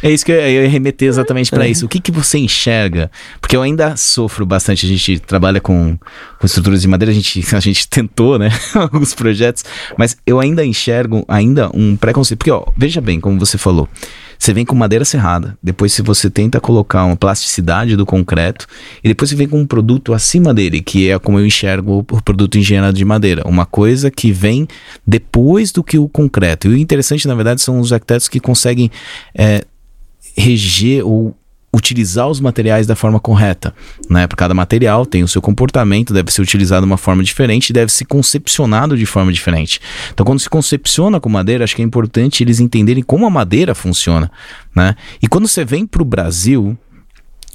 [0.02, 1.70] É isso que eu ia remeter exatamente para é.
[1.70, 1.86] isso.
[1.86, 3.10] O que, que você enxerga?
[3.40, 5.98] Porque eu ainda sofro bastante, a gente trabalha com,
[6.38, 9.64] com estruturas de madeira, a gente, a gente tentou, né, alguns projetos,
[9.96, 12.38] mas eu ainda enxergo ainda um preconceito.
[12.38, 13.88] Porque, ó, veja bem, como você falou,
[14.44, 18.66] você vem com madeira serrada, depois se você tenta colocar uma plasticidade do concreto,
[19.02, 22.22] e depois você vem com um produto acima dele, que é como eu enxergo o
[22.22, 23.42] produto engenheirado de madeira.
[23.48, 24.68] Uma coisa que vem
[25.06, 26.68] depois do que o concreto.
[26.68, 28.90] E o interessante, na verdade, são os arquitetos que conseguem
[29.34, 29.64] é,
[30.36, 31.34] reger ou
[31.74, 33.74] utilizar os materiais da forma correta,
[34.08, 34.26] né?
[34.26, 37.90] Porque cada material tem o seu comportamento, deve ser utilizado de uma forma diferente, deve
[37.90, 39.80] ser concepcionado de forma diferente.
[40.12, 43.74] Então, quando se concepciona com madeira, acho que é importante eles entenderem como a madeira
[43.74, 44.30] funciona,
[44.74, 44.94] né?
[45.20, 46.78] E quando você vem para o Brasil,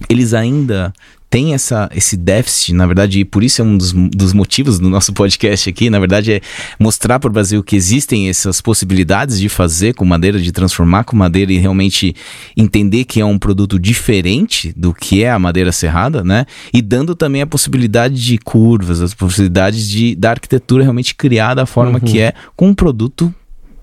[0.09, 0.93] eles ainda
[1.29, 4.89] tem essa, esse déficit, na verdade, e por isso é um dos, dos motivos do
[4.89, 6.41] nosso podcast aqui, na verdade, é
[6.79, 11.15] mostrar para o Brasil que existem essas possibilidades de fazer com madeira, de transformar com
[11.15, 12.15] madeira e realmente
[12.57, 16.45] entender que é um produto diferente do que é a madeira serrada, né?
[16.73, 21.65] E dando também a possibilidade de curvas, as possibilidades de, da arquitetura realmente criar da
[21.65, 22.05] forma uhum.
[22.05, 23.33] que é com um produto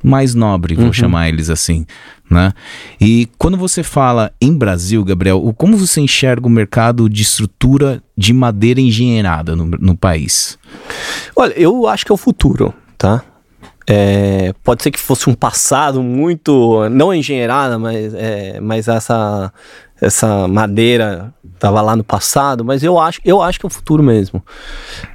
[0.02, 0.92] mais nobre, vou uhum.
[0.92, 1.86] chamar eles assim,
[2.30, 2.52] né?
[3.00, 8.32] E quando você fala em Brasil, Gabriel, como você enxerga o mercado de estrutura de
[8.32, 10.58] madeira engenheirada no, no país?
[11.34, 13.22] Olha, eu acho que é o futuro, tá?
[13.88, 19.52] É, pode ser que fosse um passado muito, não engenheirada, mas, é, mas essa,
[20.00, 24.02] essa madeira estava lá no passado, mas eu acho, eu acho que é o futuro
[24.02, 24.42] mesmo.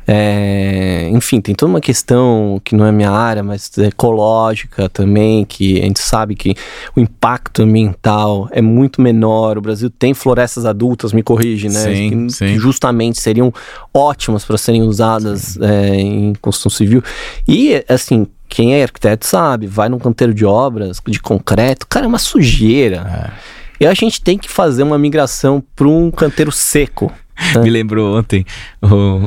[0.08, 5.80] É, enfim, tem toda uma questão que não é minha área, mas ecológica também, que
[5.80, 6.56] a gente sabe que
[6.96, 9.58] o impacto ambiental é muito menor.
[9.58, 11.80] O Brasil tem florestas adultas, me corrige, né?
[11.80, 12.46] Sim, que, sim.
[12.48, 13.54] que justamente seriam
[13.94, 17.04] ótimas para serem usadas é, em construção civil.
[17.48, 22.08] E, assim, quem é arquiteto sabe, vai num canteiro de obras de concreto, cara, é
[22.08, 23.32] uma sujeira.
[23.80, 23.86] É.
[23.86, 27.10] E a gente tem que fazer uma migração para um canteiro seco.
[27.56, 27.62] Né?
[27.64, 28.46] Me lembrou ontem,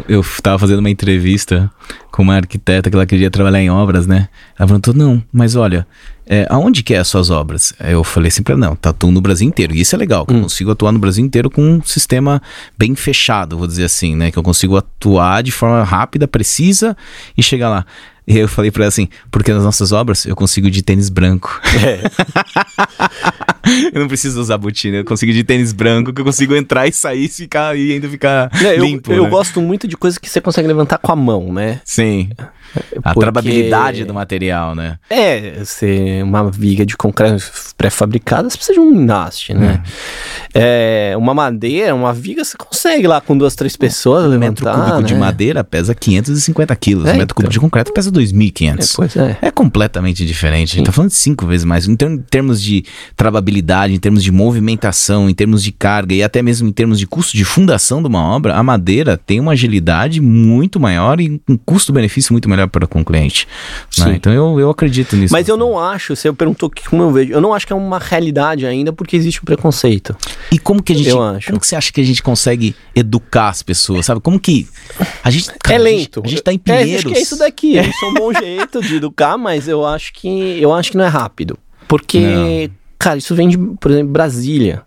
[0.07, 1.71] eu estava fazendo uma entrevista
[2.13, 4.29] com uma arquiteta que ela queria trabalhar em obras, né?
[4.59, 5.87] Ela perguntou, não, mas olha,
[6.27, 7.73] é, aonde que é as suas obras?
[7.81, 9.75] Eu falei assim para não, tá tudo no Brasil inteiro.
[9.75, 10.37] E isso é legal, que hum.
[10.37, 12.41] eu consigo atuar no Brasil inteiro com um sistema
[12.79, 14.31] bem fechado, vou dizer assim, né?
[14.31, 16.97] Que eu consigo atuar de forma rápida, precisa
[17.37, 17.87] e chegar lá.
[18.27, 21.61] E eu falei pra ela assim, porque nas nossas obras eu consigo de tênis branco.
[21.85, 22.01] É.
[23.93, 26.93] eu não preciso usar botina, eu consigo de tênis branco, que eu consigo entrar e
[26.93, 29.13] sair e, ficar, e ainda ficar é, limpo.
[29.13, 29.27] Eu, né?
[29.27, 31.81] eu gosto muito de coisas que você consegue levantar com a mão, né?
[31.85, 32.31] Sim.
[33.03, 33.21] A Porque...
[33.21, 34.99] trabalhabilidade do material, né?
[35.09, 37.45] É, ser uma viga de concreto
[37.77, 39.83] pré-fabricada, você precisa de um guindaste, né?
[40.53, 41.13] É.
[41.13, 41.17] é.
[41.17, 45.01] uma madeira, uma viga, você consegue lá com duas, três pessoas um levantar, metro cúbico
[45.01, 45.07] né?
[45.07, 47.35] de madeira pesa 550 quilos, é, um metro então.
[47.37, 48.73] cúbico de concreto pesa 2.500.
[48.73, 49.39] É, pois é.
[49.43, 50.73] É completamente diferente.
[50.73, 51.87] A gente tá falando de cinco vezes mais.
[51.89, 52.85] Em termos de
[53.17, 57.07] trabalhabilidade, em termos de movimentação, em termos de carga e até mesmo em termos de
[57.07, 61.57] custo de fundação de uma obra, a madeira tem uma agilidade muito maior e um
[61.57, 63.47] custo-benefício muito melhor para com o cliente.
[63.99, 64.15] Né?
[64.17, 65.33] Então eu, eu acredito nisso.
[65.33, 67.99] Mas eu não acho, você perguntou como eu vejo, eu não acho que é uma
[67.99, 70.17] realidade ainda porque existe um preconceito.
[70.51, 71.09] E como que a gente.
[71.09, 71.47] Eu acho.
[71.49, 74.21] Como que você acha que a gente consegue educar as pessoas, sabe?
[74.21, 74.69] Como que.
[75.23, 75.51] A gente.
[75.63, 76.21] Cara, é lento.
[76.21, 76.93] A gente, a gente tá em Pinheiros.
[76.93, 77.79] É, acho que é isso daqui.
[77.79, 80.61] Isso é um bom jeito de educar, mas eu acho que.
[80.61, 81.59] Eu acho que não é rápido.
[81.89, 82.75] Porque, não.
[82.99, 84.83] cara, isso vem de, por exemplo, Brasília.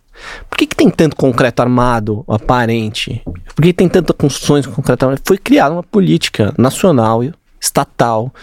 [0.49, 3.21] Por que, que tem tanto concreto armado aparente?
[3.55, 5.21] Por que tem tantas construções com concreto armado?
[5.23, 7.23] Foi criada uma política nacional
[7.59, 8.33] estatal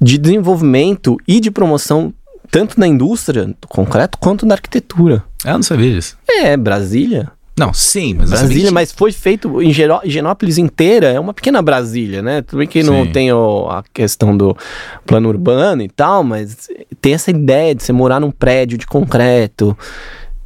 [0.00, 2.12] de desenvolvimento e de promoção
[2.50, 5.24] tanto na indústria do concreto quanto na arquitetura.
[5.44, 6.18] Eu não sabia disso.
[6.28, 7.32] É, Brasília.
[7.58, 12.40] Não, sim, mas Brasília, mas foi feito em Genópolis inteira, é uma pequena Brasília, né?
[12.40, 12.88] Tudo bem que sim.
[12.88, 14.56] não tem o, a questão do
[15.04, 16.68] plano urbano e tal, mas
[17.00, 19.76] tem essa ideia de você morar num prédio de concreto.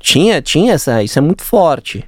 [0.01, 2.05] Tinha, tinha essa, isso é muito forte.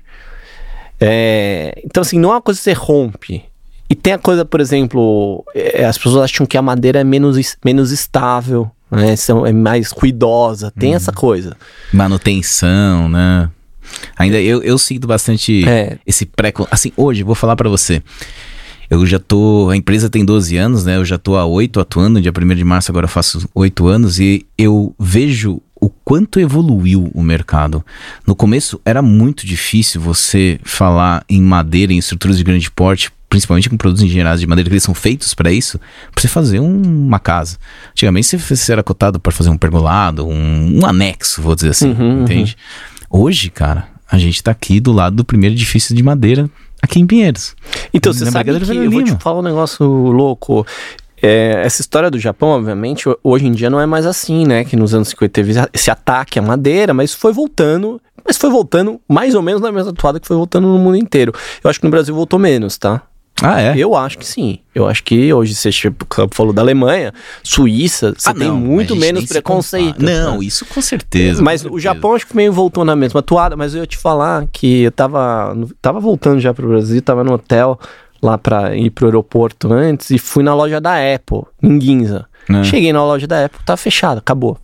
[1.01, 3.45] É, então, assim, não é uma coisa que você rompe.
[3.91, 7.57] E tem a coisa, por exemplo, é, as pessoas acham que a madeira é menos,
[7.65, 9.17] menos estável, né?
[9.17, 11.17] São, é mais cuidosa, tem essa uhum.
[11.17, 11.57] coisa.
[11.93, 13.51] Manutenção, né?
[14.17, 15.99] Ainda eu, eu sinto bastante é.
[16.07, 16.53] esse pré...
[16.71, 18.03] Assim, hoje, vou falar para você.
[18.91, 19.69] Eu já tô.
[19.71, 20.97] A empresa tem 12 anos, né?
[20.97, 24.19] Eu já tô há 8 atuando, dia 1 de março agora eu faço 8 anos,
[24.19, 27.85] e eu vejo o quanto evoluiu o mercado.
[28.27, 33.69] No começo era muito difícil você falar em madeira, em estruturas de grande porte, principalmente
[33.69, 35.79] com produtos engenhados de madeira que eles são feitos para isso,
[36.13, 37.59] para você fazer um, uma casa.
[37.91, 41.91] Antigamente você, você era cotado para fazer um pergolado, um, um, anexo, vou dizer assim,
[41.91, 42.57] uhum, entende?
[43.11, 43.21] Uhum.
[43.23, 46.49] Hoje, cara, a gente tá aqui do lado do primeiro edifício de madeira
[46.83, 47.55] aqui em Pinheiros.
[47.93, 50.67] Então, você sabe que eu vou te falar um negócio louco.
[51.23, 54.65] É, essa história do Japão, obviamente, hoje em dia não é mais assim, né?
[54.65, 59.01] Que nos anos 50 teve esse ataque à madeira, mas foi voltando, mas foi voltando
[59.09, 61.33] mais ou menos na mesma atuada que foi voltando no mundo inteiro.
[61.63, 63.03] Eu acho que no Brasil voltou menos, tá?
[63.41, 63.79] Ah, é?
[63.79, 64.59] Eu acho que sim.
[64.75, 65.71] Eu acho que hoje você
[66.33, 70.03] falou da Alemanha, Suíça, você ah, tem não, muito menos preconceito.
[70.03, 71.43] Não, isso com certeza.
[71.43, 73.97] Mas com o Japão acho que meio voltou na mesma toada, mas eu ia te
[73.97, 77.79] falar que eu tava, tava voltando já pro Brasil, tava no hotel
[78.23, 82.27] lá para ir pro aeroporto antes e fui na loja da Apple, em Ginza.
[82.49, 82.65] É.
[82.65, 84.59] Cheguei na loja da Apple, tá fechada, acabou.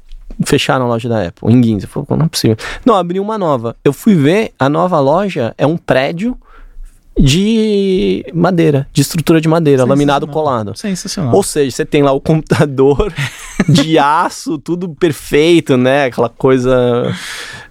[0.44, 1.86] Fecharam a loja da Apple, em Ginza.
[1.86, 2.56] Falei, não é possível.
[2.84, 3.76] Não, abri uma nova.
[3.84, 6.36] Eu fui ver, a nova loja é um prédio
[7.16, 10.76] de madeira, de estrutura de madeira, laminado colado.
[10.76, 11.34] Sensacional.
[11.34, 13.12] Ou seja, você tem lá o computador
[13.68, 16.06] de aço, tudo perfeito, né?
[16.06, 17.14] Aquela coisa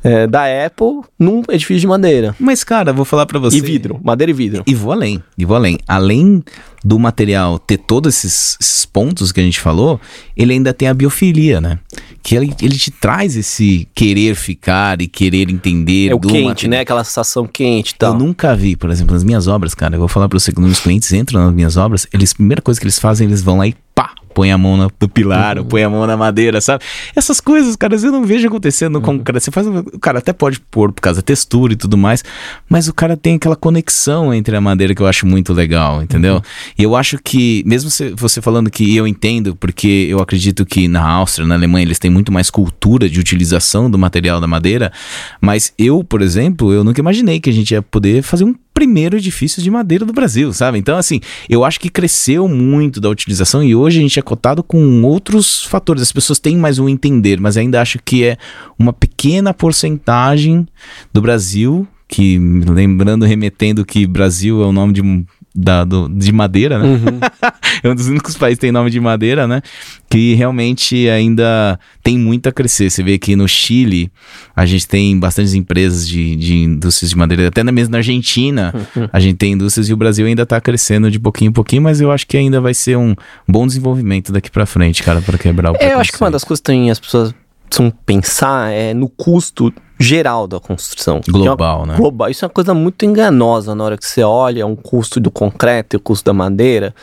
[0.03, 2.35] é, da Apple num edifício de madeira.
[2.39, 3.57] Mas, cara, vou falar para você.
[3.57, 4.63] E vidro, madeira e vidro.
[4.67, 5.77] E vou além, e vou além.
[5.87, 6.43] Além
[6.83, 9.99] do material ter todos esses, esses, pontos que a gente falou,
[10.35, 11.79] ele ainda tem a biofilia, né?
[12.21, 16.11] Que ele, ele te traz esse querer ficar e querer entender.
[16.11, 16.69] É o quente, material.
[16.71, 16.79] né?
[16.81, 18.13] Aquela sensação quente e tal.
[18.13, 19.95] Eu nunca vi, por exemplo, nas minhas obras, cara.
[19.95, 22.61] Eu vou falar para você que os clientes entram nas minhas obras, eles, a primeira
[22.61, 25.65] coisa que eles fazem, eles vão lá e pá, põe a mão no, pilar, uhum.
[25.65, 26.83] põe a mão na madeira, sabe?
[27.15, 29.19] Essas coisas, cara, eu não vejo acontecendo no uhum.
[29.19, 29.43] concreto.
[29.43, 32.23] Você faz, o cara até pode pôr por causa da textura e tudo mais,
[32.69, 36.35] mas o cara tem aquela conexão entre a madeira que eu acho muito legal, entendeu?
[36.35, 36.41] Uhum.
[36.77, 41.07] E eu acho que, mesmo você falando que eu entendo, porque eu acredito que na
[41.07, 44.91] Áustria, na Alemanha, eles têm muito mais cultura de utilização do material da madeira,
[45.39, 49.17] mas eu, por exemplo, eu nunca imaginei que a gente ia poder fazer um primeiro
[49.17, 50.77] edifício de madeira do Brasil, sabe?
[50.77, 54.63] Então, assim, eu acho que cresceu muito da utilização e hoje a gente é cotado
[54.63, 56.01] com outros fatores.
[56.01, 58.37] As pessoas têm mais um entender, mas ainda acho que é
[58.77, 60.67] uma pequena porcentagem
[61.13, 66.31] do Brasil que lembrando, remetendo que Brasil é o nome de um da, do, de
[66.31, 66.85] madeira, né?
[66.85, 67.19] Uhum.
[67.83, 69.61] é um dos únicos países que tem nome de madeira, né?
[70.09, 72.89] Que realmente ainda tem muito a crescer.
[72.89, 74.11] Você vê que no Chile
[74.55, 79.07] a gente tem bastantes empresas de, de indústrias de madeira, até mesmo na Argentina uhum.
[79.11, 82.01] a gente tem indústrias e o Brasil ainda está crescendo de pouquinho em pouquinho, mas
[82.01, 83.15] eu acho que ainda vai ser um
[83.47, 86.43] bom desenvolvimento daqui para frente, cara, para quebrar o é, Eu acho que uma das
[86.43, 87.33] coisas que as pessoas
[87.67, 91.21] precisam pensar é no custo geral da construção.
[91.27, 91.95] Global, é né?
[91.95, 92.29] Global.
[92.29, 95.95] Isso é uma coisa muito enganosa na hora que você olha um custo do concreto
[95.95, 96.93] e o custo da madeira.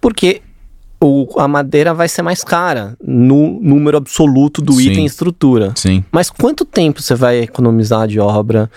[0.00, 0.42] Porque
[1.02, 4.90] o, a madeira vai ser mais cara no número absoluto do Sim.
[4.90, 5.72] item estrutura.
[5.74, 6.04] Sim.
[6.10, 8.70] Mas quanto tempo você vai economizar de obra?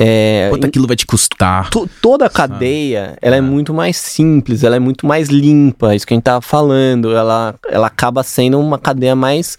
[0.00, 1.70] É, Quanto aquilo vai te custar?
[2.00, 3.38] toda a cadeia, ela é.
[3.40, 3.42] é.
[3.42, 7.56] muito mais simples, ela é muito mais limpa, isso que a gente tava falando, ela,
[7.68, 9.58] ela acaba sendo uma cadeia mais...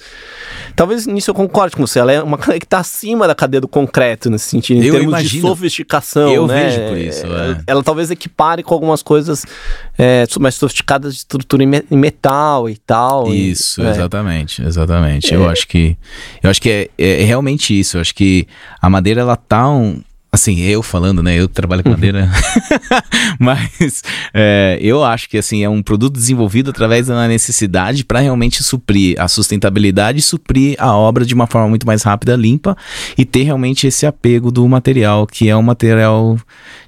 [0.78, 3.60] Talvez nisso eu concorde com você, ela é uma cadeia que está acima da cadeia
[3.60, 5.42] do concreto, nesse sentido, em eu termos imagino.
[5.42, 6.70] de sofisticação, eu né?
[6.70, 7.62] vejo por isso, é.
[7.68, 9.46] ela, talvez equipare com algumas coisas
[9.98, 13.28] é, mais sofisticadas de estrutura em, metal e tal.
[13.28, 13.90] Isso, e, é.
[13.90, 15.34] exatamente, exatamente.
[15.34, 15.98] Eu acho que,
[16.42, 18.48] eu acho que é, é, realmente isso, eu acho que
[18.82, 20.00] a madeira, ela tá um
[20.32, 21.40] Assim, eu falando, né?
[21.40, 22.30] Eu trabalho com madeira.
[23.40, 28.62] Mas é, eu acho que assim é um produto desenvolvido através da necessidade para realmente
[28.62, 32.78] suprir a sustentabilidade e suprir a obra de uma forma muito mais rápida, limpa
[33.18, 36.38] e ter realmente esse apego do material, que é um material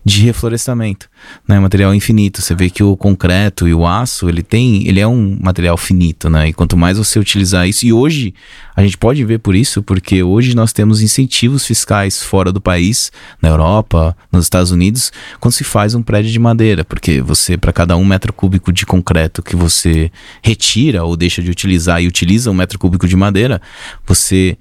[0.04, 1.08] de reflorestamento,
[1.48, 1.60] né?
[1.60, 2.42] Material infinito.
[2.42, 6.30] Você vê que o concreto e o aço, ele tem, ele é um material finito,
[6.30, 6.50] né?
[6.50, 8.34] E quanto mais você utilizar isso, e hoje
[8.76, 13.12] a gente pode ver por isso, porque hoje nós temos incentivos fiscais fora do país,
[13.42, 17.72] na Europa, nos Estados Unidos, quando se faz um prédio de madeira, porque você, para
[17.72, 20.12] cada um metro cúbico de concreto que você
[20.42, 23.62] retira ou deixa de utilizar e utiliza um metro cúbico de madeira,
[24.06, 24.58] você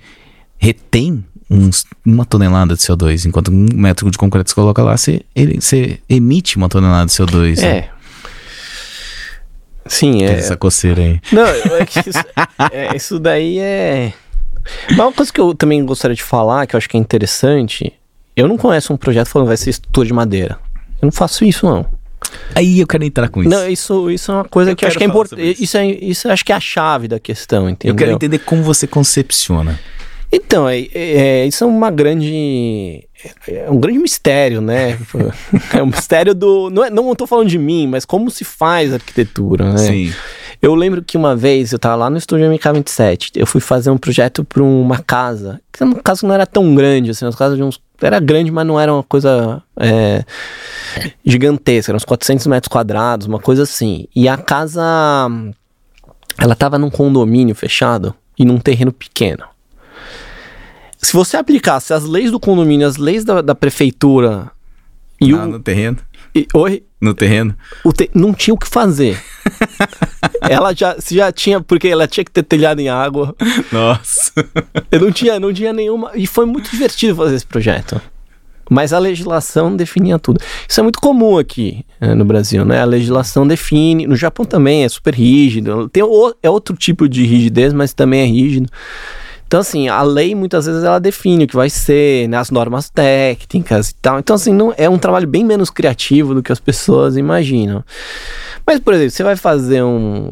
[0.59, 5.23] retém uns, uma tonelada de CO2, enquanto um metro de concreto você coloca lá, você,
[5.35, 7.59] ele, você emite uma tonelada de CO2.
[7.59, 7.63] É.
[7.63, 7.89] Né?
[9.87, 10.33] Sim, é.
[10.33, 11.21] Essa coceira aí.
[11.33, 12.25] Não, é que isso,
[12.71, 14.13] é, isso daí é.
[14.91, 17.93] Mas uma coisa que eu também gostaria de falar, que eu acho que é interessante,
[18.37, 20.59] eu não conheço um projeto falando vai ser estrutura de madeira.
[21.03, 21.85] Eu não faço isso, não.
[22.55, 23.51] Aí eu quero entrar com isso.
[23.51, 25.43] Não, isso, isso é uma coisa eu que eu acho que é importante.
[25.43, 25.63] Isso.
[25.65, 27.95] isso, é, isso acho que é a chave da questão, entendeu?
[27.95, 29.81] Eu quero entender como você concepciona.
[30.33, 33.05] Então, é, é, isso é uma grande.
[33.49, 34.97] É um grande mistério, né?
[35.75, 36.71] é um mistério do.
[36.71, 39.79] Não, é, não tô falando de mim, mas como se faz arquitetura, né?
[39.79, 40.13] Sim.
[40.63, 43.99] Eu lembro que uma vez eu tava lá no estúdio MK27, eu fui fazer um
[43.99, 47.57] projeto para uma casa, que uma casa que não era tão grande, assim, uma casa
[47.57, 47.81] de uns.
[48.01, 50.25] Era grande, mas não era uma coisa é,
[51.25, 54.07] gigantesca, eram uns 400 metros quadrados, uma coisa assim.
[54.15, 54.81] E a casa.
[56.39, 59.50] Ela tava num condomínio fechado e num terreno pequeno
[61.03, 64.51] se você aplicasse as leis do condomínio, as leis da, da prefeitura
[65.21, 65.99] e ah, o, no terreno.
[66.35, 66.83] E, oi?
[67.01, 67.55] No terreno?
[67.97, 69.21] Te, não tinha o que fazer.
[70.43, 73.35] ela já, já tinha, porque ela tinha que ter telhado em água.
[73.73, 74.33] Nossa.
[74.91, 76.13] Eu não tinha, não tinha nenhuma.
[76.15, 78.01] E foi muito divertido fazer esse projeto.
[78.71, 80.41] Mas a legislação definia tudo.
[80.69, 82.81] Isso é muito comum aqui né, no Brasil, né?
[82.81, 84.07] A legislação define.
[84.07, 85.89] No Japão também é super rígido.
[85.89, 88.71] Tem o, é outro tipo de rigidez, mas também é rígido.
[89.51, 92.89] Então, assim, a lei muitas vezes ela define o que vai ser, né, as normas
[92.89, 94.21] técnicas e tal.
[94.21, 97.85] Então, assim, não, é um trabalho bem menos criativo do que as pessoas imaginam.
[98.65, 100.31] Mas, por exemplo, você vai fazer um,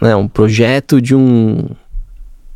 [0.00, 1.68] né, um projeto de um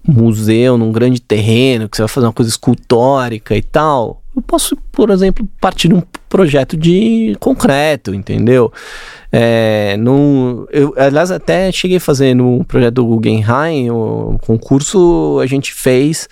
[0.08, 4.22] museu num grande terreno, que você vai fazer uma coisa escultórica e tal.
[4.34, 6.02] Eu posso, por exemplo, partir de um
[6.32, 8.72] projeto de concreto, entendeu?
[9.30, 15.46] É, no, eu, aliás, até cheguei a fazer no projeto do Guggenheim, o concurso a
[15.46, 16.30] gente fez.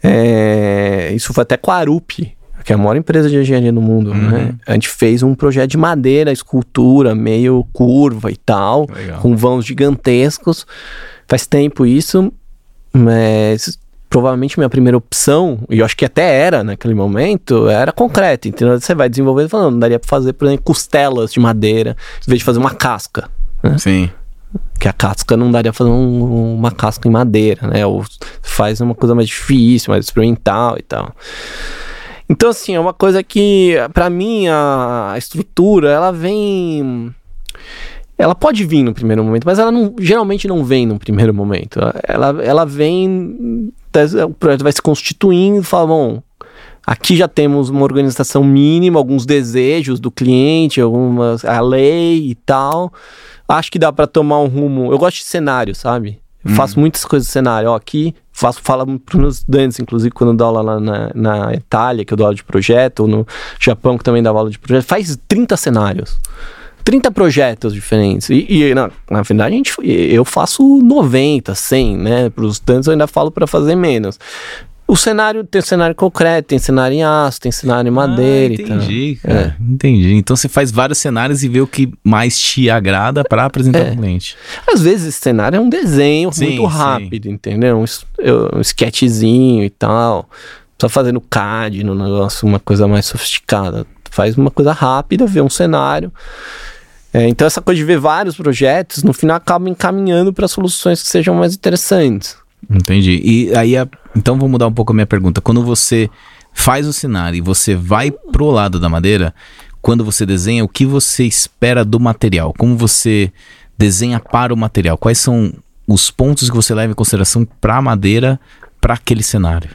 [0.00, 2.10] É, isso foi até com a Arup,
[2.64, 4.30] que é a maior empresa de engenharia do mundo, uhum.
[4.30, 4.54] né?
[4.64, 9.20] A gente fez um projeto de madeira, escultura, meio curva e tal, Legal.
[9.20, 10.64] com vãos gigantescos.
[11.26, 12.32] Faz tempo isso,
[12.92, 13.76] mas
[14.12, 18.46] provavelmente minha primeira opção, e eu acho que até era naquele momento, era concreto.
[18.46, 18.78] Entendeu?
[18.78, 22.44] Você vai desenvolvendo falando, daria pra fazer, por exemplo, costelas de madeira, em vez de
[22.44, 23.30] fazer uma casca.
[23.62, 23.78] Né?
[23.78, 24.10] Sim.
[24.78, 27.86] Que a casca não daria fazer um, uma casca em madeira, né?
[27.86, 28.04] Ou
[28.42, 31.16] faz uma coisa mais difícil, mais experimental e tal.
[32.28, 37.14] Então, assim, é uma coisa que, para mim, a, a estrutura, ela vem
[38.18, 41.80] ela pode vir no primeiro momento, mas ela não, geralmente não vem no primeiro momento.
[42.06, 43.72] Ela, ela vem,
[44.26, 46.22] o projeto vai se constituindo e fala, bom,
[46.86, 52.92] aqui já temos uma organização mínima, alguns desejos do cliente, algumas, a lei e tal.
[53.48, 54.92] Acho que dá para tomar um rumo.
[54.92, 56.20] Eu gosto de cenário, sabe?
[56.44, 56.54] Eu hum.
[56.54, 57.70] faço muitas coisas de cenário.
[57.70, 61.10] Ó, aqui faço, falo para os meus estudantes, inclusive quando eu dou aula lá na,
[61.14, 63.26] na Itália, que eu dou aula de projeto, ou no
[63.60, 66.18] Japão, que também dá aula de projeto, faz 30 cenários.
[66.84, 68.30] 30 projetos diferentes.
[68.30, 72.30] E, e na, na verdade, a gente, eu faço 90, 100, né?
[72.30, 74.18] Para os tantos eu ainda falo para fazer menos.
[74.86, 78.92] O cenário tem cenário concreto, tem cenário em aço, tem cenário em madeira ah, entendi,
[78.94, 79.30] e tal.
[79.32, 79.62] Cara, é.
[79.62, 80.14] Entendi.
[80.14, 83.90] Então você faz vários cenários e vê o que mais te agrada para apresentar é.
[83.90, 84.36] ao cliente.
[84.70, 87.30] Às vezes esse cenário é um desenho sim, muito rápido, sim.
[87.30, 87.78] entendeu?
[87.78, 90.28] Um, um sketchzinho e tal.
[90.78, 93.86] Só fazendo CAD no negócio, uma coisa mais sofisticada.
[94.12, 96.12] Faz uma coisa rápida, vê um cenário.
[97.14, 101.08] É, então, essa coisa de ver vários projetos, no final acaba encaminhando para soluções que
[101.08, 102.36] sejam mais interessantes.
[102.68, 103.22] Entendi.
[103.24, 103.88] E aí, a...
[104.14, 105.40] então vou mudar um pouco a minha pergunta.
[105.40, 106.10] Quando você
[106.52, 109.34] faz o cenário e você vai pro lado da madeira,
[109.80, 112.52] quando você desenha, o que você espera do material?
[112.58, 113.32] Como você
[113.78, 114.98] desenha para o material?
[114.98, 115.54] Quais são
[115.88, 118.38] os pontos que você leva em consideração para a madeira,
[118.78, 119.70] para aquele cenário?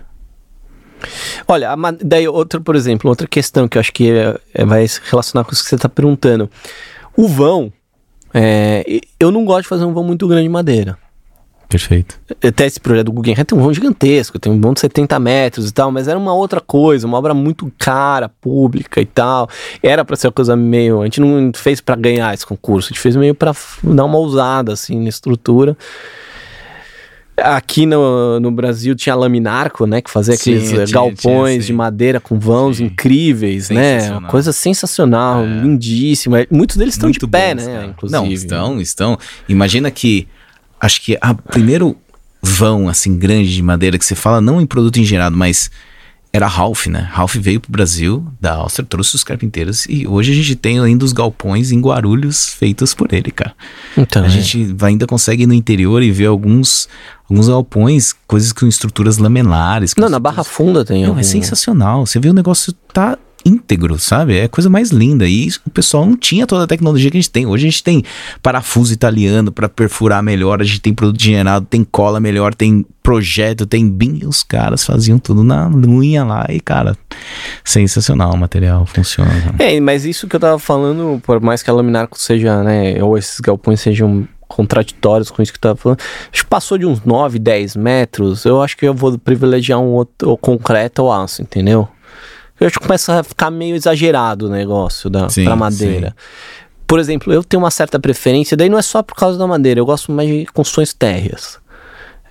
[1.48, 5.00] Olha, daí outra, por exemplo, outra questão que eu acho que é, é, vai se
[5.04, 6.50] relacionar com isso que você está perguntando.
[7.16, 7.72] O vão,
[8.34, 8.84] é,
[9.20, 10.98] eu não gosto de fazer um vão muito grande de madeira.
[11.70, 12.18] Perfeito.
[12.42, 15.70] Até esse projeto do Guggenheim tem um vão gigantesco, tem um vão de 70 metros
[15.70, 19.50] e tal, mas era uma outra coisa, uma obra muito cara, pública e tal.
[19.84, 21.02] Era para ser uma coisa meio.
[21.02, 24.18] A gente não fez para ganhar esse concurso, a gente fez meio para dar uma
[24.18, 25.76] ousada assim na estrutura.
[27.38, 30.02] Aqui no, no Brasil tinha a Laminarco, né?
[30.02, 32.86] Que fazia aqueles tinha, galpões tinha, de madeira com vãos sim.
[32.86, 34.12] incríveis, né?
[34.12, 35.62] Uma coisa sensacional, é.
[35.62, 36.46] lindíssima.
[36.50, 37.74] Muitos deles estão de pé, bons, né?
[37.74, 37.86] Cara.
[37.88, 38.20] Inclusive.
[38.20, 39.18] Não, estão, estão.
[39.48, 40.28] Imagina que.
[40.80, 41.96] Acho que a primeiro
[42.42, 45.70] vão, assim, grande de madeira que você fala, não em produto engenhado, mas
[46.38, 47.08] era Ralph, né?
[47.12, 51.04] Ralph veio pro Brasil, da Áustria, trouxe os carpinteiros e hoje a gente tem ainda
[51.04, 53.54] os galpões em Guarulhos feitos por ele, cara.
[53.98, 54.30] Então, a é.
[54.30, 56.88] gente ainda consegue ir no interior e ver alguns
[57.30, 59.94] alguns galpões, coisas com estruturas lamelares.
[59.98, 61.02] Não, na Barra Funda tem.
[61.02, 61.20] Não, é algum...
[61.20, 62.06] é sensacional.
[62.06, 63.18] Você vê o negócio tá
[63.48, 64.38] íntegro, sabe?
[64.38, 65.28] É a coisa mais linda.
[65.28, 67.46] E o pessoal não tinha toda a tecnologia que a gente tem.
[67.46, 68.04] Hoje a gente tem
[68.42, 73.66] parafuso italiano para perfurar melhor, a gente tem produto gerado, tem cola melhor, tem projeto,
[73.66, 74.22] tem BIM.
[74.26, 76.98] Os caras faziam tudo na unha lá e, cara,
[77.64, 79.32] sensacional o material, funciona.
[79.60, 83.18] É, mas isso que eu tava falando, por mais que a Laminarco seja, né, ou
[83.18, 86.00] esses galpões sejam contraditórios com isso que eu tava falando.
[86.32, 89.88] Acho que passou de uns 9, 10 metros, eu acho que eu vou privilegiar um
[89.88, 91.88] outro, ou concreto ou aço, entendeu?
[92.60, 96.10] Eu acho que começa a ficar meio exagerado o negócio da sim, pra madeira.
[96.10, 96.68] Sim.
[96.86, 99.80] Por exemplo, eu tenho uma certa preferência, daí não é só por causa da madeira,
[99.80, 101.60] eu gosto mais de construções térreas.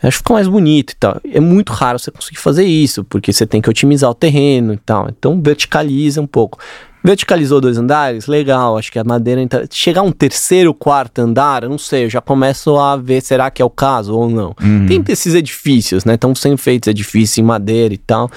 [0.03, 1.21] Eu acho que fica mais bonito e tal.
[1.33, 4.77] É muito raro você conseguir fazer isso, porque você tem que otimizar o terreno e
[4.77, 5.09] tal.
[5.09, 6.59] Então verticaliza um pouco.
[7.07, 8.27] Verticalizou dois andares?
[8.27, 9.41] Legal, acho que a madeira.
[9.41, 9.65] Entra...
[9.71, 13.63] Chegar um terceiro, quarto andar, eu não sei, eu já começo a ver será que
[13.63, 14.57] é o caso ou não.
[14.61, 14.87] Uhum.
[14.89, 16.15] Tem esses edifícios, né?
[16.15, 18.29] Estão sendo feitos edifícios em madeira e tal.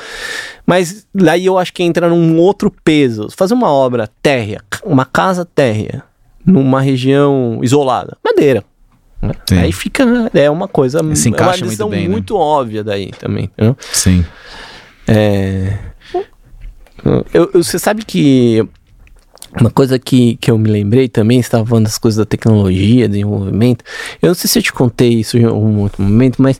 [0.67, 3.27] Mas daí eu acho que entra num outro peso.
[3.35, 6.03] Fazer uma obra térrea, uma casa térrea,
[6.45, 8.63] numa região isolada, madeira.
[9.19, 9.33] Né?
[9.63, 10.05] Aí fica.
[10.31, 10.99] É uma coisa.
[11.15, 12.07] Se encaixa é uma muito, bem, né?
[12.07, 12.39] muito né?
[12.39, 13.49] óbvia daí também.
[13.57, 13.75] Né?
[13.91, 14.23] Sim.
[15.07, 15.88] É.
[17.33, 18.67] Eu, você sabe que
[19.59, 23.83] uma coisa que, que eu me lembrei também, estava falando das coisas da tecnologia, desenvolvimento.
[24.21, 26.59] Eu não sei se eu te contei isso em algum outro momento, mas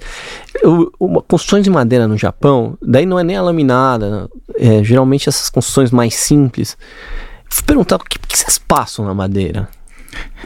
[0.62, 5.30] eu, uma, construções de madeira no Japão, daí não é nem a laminada, é, geralmente
[5.30, 6.76] essas construções mais simples.
[7.50, 9.70] Fui perguntar o que, que vocês passam na madeira.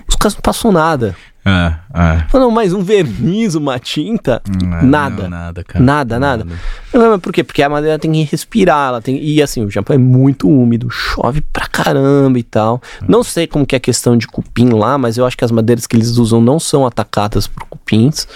[0.07, 1.15] Os caras não passam nada.
[1.45, 2.25] É, é.
[2.33, 5.27] Não, mas um verniz, uma tinta, Não, nada.
[5.27, 5.83] nada, cara.
[5.83, 6.47] Nada, nada.
[6.93, 7.43] Não, mas por quê?
[7.43, 9.21] Porque a madeira tem que respirar, ela tem...
[9.21, 12.81] E assim, o Japão é muito úmido, chove pra caramba e tal.
[13.07, 15.51] Não sei como que é a questão de cupim lá, mas eu acho que as
[15.51, 18.27] madeiras que eles usam não são atacadas por cupins.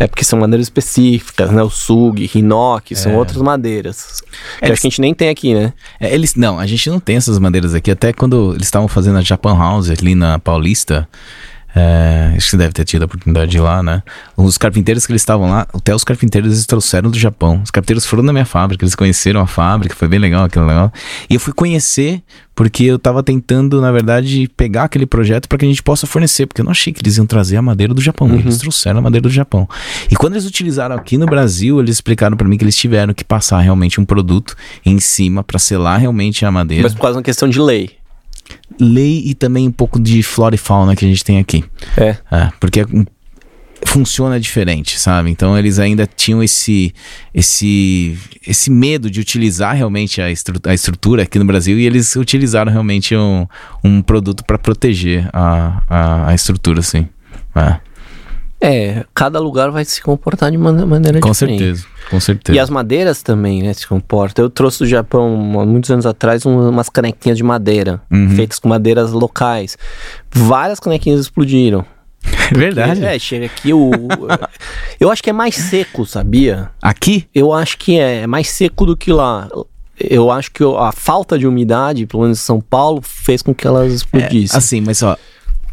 [0.00, 1.60] É porque são madeiras específicas, né?
[1.60, 4.22] O sug, hinoki, são outras madeiras.
[4.60, 5.72] Que É, acho que a gente nem tem aqui, né?
[5.98, 7.90] É, eles, não, a gente não tem essas madeiras aqui.
[7.90, 11.08] Até quando eles estavam fazendo a Japan House ali na Paulista,
[11.74, 14.02] é, acho que você deve ter tido a oportunidade de ir lá, né?
[14.36, 17.60] Os carpinteiros que eles estavam lá, até os carpinteiros eles trouxeram do Japão.
[17.62, 20.92] Os carpinteiros foram na minha fábrica, eles conheceram a fábrica, foi bem legal aquele legal.
[21.28, 22.22] E eu fui conhecer
[22.58, 26.44] porque eu tava tentando, na verdade, pegar aquele projeto para que a gente possa fornecer,
[26.44, 28.28] porque eu não achei que eles iam trazer a madeira do Japão.
[28.34, 29.68] Eles trouxeram a madeira do Japão.
[30.10, 33.22] E quando eles utilizaram aqui no Brasil, eles explicaram para mim que eles tiveram que
[33.22, 37.18] passar realmente um produto em cima para selar realmente a madeira Mas por causa de
[37.18, 37.97] uma questão de lei.
[38.80, 41.64] Lei e também um pouco de flora e fauna que a gente tem aqui.
[41.96, 42.16] É.
[42.30, 42.84] É, porque
[43.86, 45.30] funciona diferente, sabe?
[45.30, 46.92] Então eles ainda tinham esse
[47.32, 52.16] esse esse medo de utilizar realmente a, estru a estrutura aqui no Brasil e eles
[52.16, 53.46] utilizaram realmente um,
[53.84, 57.08] um produto para proteger a, a, a estrutura, assim.
[57.54, 57.80] É,
[58.60, 61.58] É, cada lugar vai se comportar de man- maneira com diferente.
[61.60, 62.56] certeza, com certeza.
[62.56, 64.44] E as madeiras também, né, se comportam.
[64.44, 68.30] Eu trouxe do Japão, há muitos anos atrás, um- umas canequinhas de madeira, Uhum.
[68.30, 69.78] feitas com madeiras locais.
[70.30, 71.84] Várias canequinhas explodiram.
[72.52, 73.04] Verdade.
[73.04, 73.90] É, chega aqui o...
[74.98, 76.70] eu acho que é mais seco, sabia?
[76.82, 77.28] Aqui?
[77.32, 79.48] Eu acho que é, é mais seco do que lá.
[80.00, 83.66] Eu acho que a falta de umidade, pelo menos em São Paulo, fez com que
[83.66, 84.58] elas É, explodissem.
[84.58, 85.16] assim, mas ó,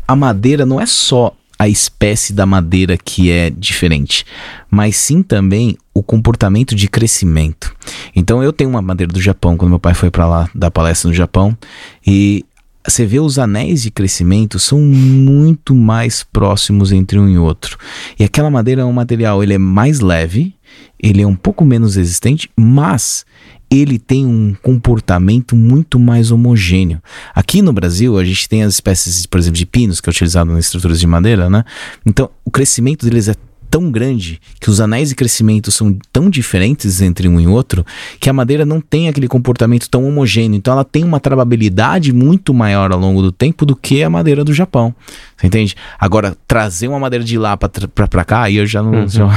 [0.08, 4.26] a madeira não é só a espécie da madeira que é diferente,
[4.70, 7.74] mas sim também o comportamento de crescimento.
[8.16, 11.10] Então eu tenho uma madeira do Japão, quando meu pai foi para lá dar palestra
[11.10, 11.58] no Japão,
[12.06, 12.46] e
[12.88, 17.78] você vê os anéis de crescimento são muito mais próximos entre um e outro.
[18.20, 20.54] E aquela madeira é um material, ele é mais leve,
[21.00, 23.26] ele é um pouco menos resistente, mas
[23.70, 27.02] ele tem um comportamento muito mais homogêneo.
[27.34, 30.52] Aqui no Brasil, a gente tem as espécies, por exemplo, de pinos, que é utilizado
[30.52, 31.64] nas estruturas de madeira, né?
[32.06, 33.36] Então, o crescimento deles é
[33.70, 37.86] tão grande que os anéis de crescimento são tão diferentes entre um e outro
[38.22, 40.56] que a madeira não tem aquele comportamento tão homogêneo.
[40.56, 44.46] Então ela tem uma travabilidade muito maior ao longo do tempo do que a madeira
[44.46, 44.96] do Japão.
[45.36, 45.76] Você entende?
[46.00, 49.06] Agora, trazer uma madeira de lá pra cá, aí eu já não.
[49.10, 49.28] Já...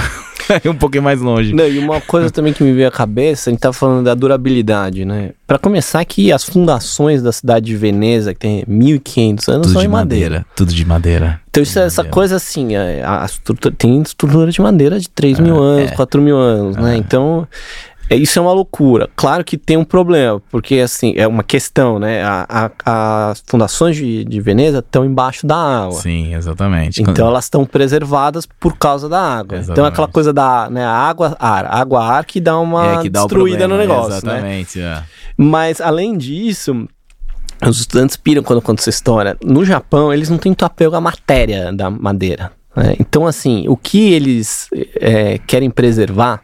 [0.65, 1.53] é um pouquinho mais longe.
[1.55, 4.15] Não, e uma coisa também que me veio à cabeça, a gente tá falando da
[4.15, 5.31] durabilidade, né?
[5.47, 9.83] Pra começar que as fundações da cidade de Veneza, que tem 1500 anos, Tudo são
[9.83, 10.47] de em madeira.
[10.55, 11.41] Tudo de madeira.
[11.51, 12.15] Então isso, é essa madeira.
[12.15, 15.95] coisa assim, é, a estrutura, tem estrutura de madeira de 3 mil anos, é.
[15.95, 16.97] 4 mil anos, né?
[16.97, 19.09] Então, é, isso é uma loucura.
[19.15, 22.23] Claro que tem um problema, porque assim, é uma questão, né?
[22.23, 22.47] A-
[22.85, 26.01] a- as fundações de, de Veneza estão embaixo da água.
[26.01, 27.03] Sim, exatamente.
[27.03, 29.59] Então elas estão preservadas por causa da água.
[29.59, 29.93] Então Exatamente.
[29.93, 33.59] aquela coisa da né, água ar, água ar que dá uma é que dá destruída
[33.69, 34.37] problema, no negócio, né?
[34.37, 35.03] Exatamente, é.
[35.37, 36.89] Mas além disso,
[37.67, 39.37] os estudantes piram quando conta essa história.
[39.45, 42.53] No Japão, eles não têm muito apego à matéria da madeira.
[42.75, 42.95] né?
[42.99, 44.69] Então, assim, o que eles
[45.01, 46.41] é, querem preservar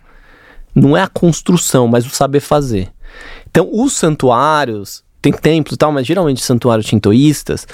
[0.74, 2.90] não é a construção, mas o saber fazer.
[3.50, 7.66] Então, os santuários, tem templos e tal, mas geralmente santuários shintoístas,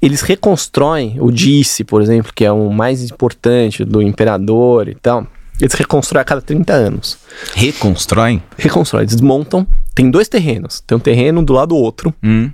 [0.00, 5.26] eles reconstroem o Disse, por exemplo, que é o mais importante do imperador e tal.
[5.60, 7.18] Eles reconstroem a cada 30 anos
[7.54, 8.42] Reconstroem?
[8.58, 9.66] reconstrói, desmontam.
[9.94, 10.80] Tem dois terrenos.
[10.80, 12.50] Tem um terreno do lado do outro, Hum.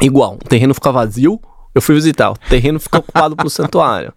[0.00, 0.34] igual.
[0.34, 1.40] O terreno fica vazio,
[1.74, 2.30] eu fui visitar.
[2.30, 4.12] O terreno fica ocupado pelo santuário.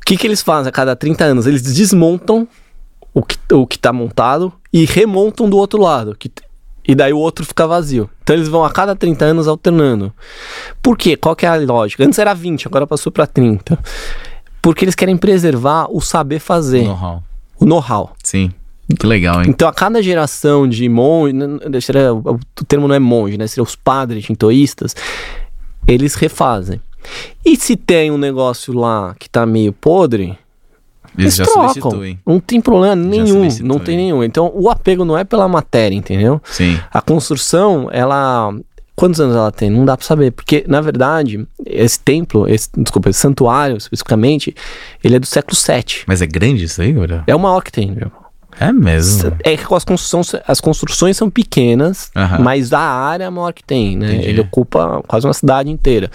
[0.00, 1.46] O que, que eles fazem a cada 30 anos?
[1.46, 2.46] Eles desmontam
[3.12, 6.14] o que, o que tá montado e remontam do outro lado.
[6.18, 6.30] Que,
[6.86, 8.08] e daí o outro fica vazio.
[8.22, 10.12] Então eles vão a cada 30 anos alternando.
[10.82, 11.16] Por quê?
[11.16, 12.04] Qual que é a lógica?
[12.04, 13.78] Antes era 20, agora passou para 30.
[14.62, 17.22] Porque eles querem preservar o saber fazer, Know-how.
[17.58, 18.12] o know-how.
[18.22, 18.52] Sim.
[18.98, 19.46] Que legal, hein?
[19.48, 21.32] Então, a cada geração de monge,
[21.80, 23.46] seria, o termo não é monge, né?
[23.46, 24.96] Seriam os padres shintoístas,
[25.86, 26.80] eles refazem.
[27.44, 30.36] E se tem um negócio lá que tá meio podre,
[31.22, 31.68] Eles já trocam.
[31.68, 32.18] substituem.
[32.26, 34.22] Não tem problema nenhum, não tem nenhum.
[34.24, 36.40] Então, o apego não é pela matéria, entendeu?
[36.44, 36.78] Sim.
[36.92, 38.54] A construção, ela...
[38.96, 39.70] Quantos anos ela tem?
[39.70, 40.30] Não dá pra saber.
[40.30, 44.54] Porque, na verdade, esse templo, esse, desculpa, esse santuário, especificamente,
[45.02, 46.02] ele é do século VII.
[46.06, 47.22] Mas é grande isso aí, Gabriel?
[47.26, 48.12] É o maior que tem, viu?
[48.58, 49.34] É mesmo.
[49.42, 52.40] É que as construções, as construções são pequenas, Aham.
[52.40, 54.12] mas a área é a maior que tem, né?
[54.12, 54.28] Entendi.
[54.28, 56.10] Ele ocupa quase uma cidade inteira.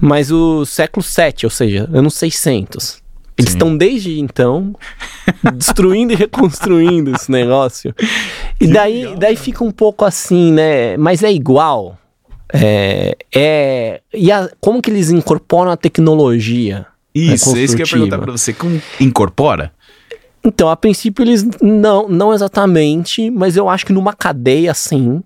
[0.00, 3.01] Mas o século VII, ou seja, anos 600,
[3.42, 4.74] eles estão desde então
[5.54, 7.94] destruindo e reconstruindo esse negócio.
[8.60, 10.96] E daí, daí fica um pouco assim, né?
[10.96, 11.98] Mas é igual.
[12.52, 16.86] É, é, e a, como que eles incorporam a tecnologia?
[17.14, 18.52] Isso, é isso que eu ia perguntar pra você.
[18.52, 19.72] Como incorpora?
[20.44, 25.22] Então, a princípio eles não, não exatamente, mas eu acho que numa cadeia sim,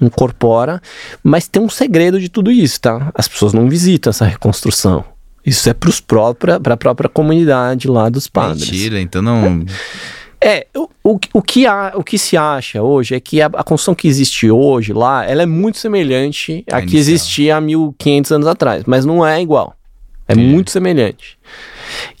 [0.00, 0.80] incorpora,
[1.22, 3.10] mas tem um segredo de tudo isso, tá?
[3.14, 5.04] As pessoas não visitam essa reconstrução.
[5.44, 8.70] Isso é para a própria comunidade lá dos padres.
[8.70, 9.64] Mentira, então não.
[10.42, 13.62] É, o, o, o, que, há, o que se acha hoje é que a, a
[13.62, 18.46] construção que existe hoje lá, ela é muito semelhante à que existia há 1500 anos
[18.46, 19.76] atrás, mas não é igual.
[20.26, 21.36] É muito semelhante.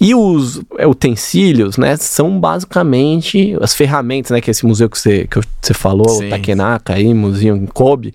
[0.00, 5.40] E os utensílios, né, são basicamente as ferramentas, né, que esse museu que você, que
[5.62, 6.28] você falou, Sim.
[6.28, 8.12] Takenaka aí, museu em Kobe,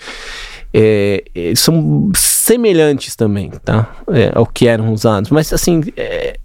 [0.78, 3.95] é, é, são semelhantes também, tá?
[4.11, 5.30] É, ao que eram usados.
[5.30, 6.38] Mas, assim, é,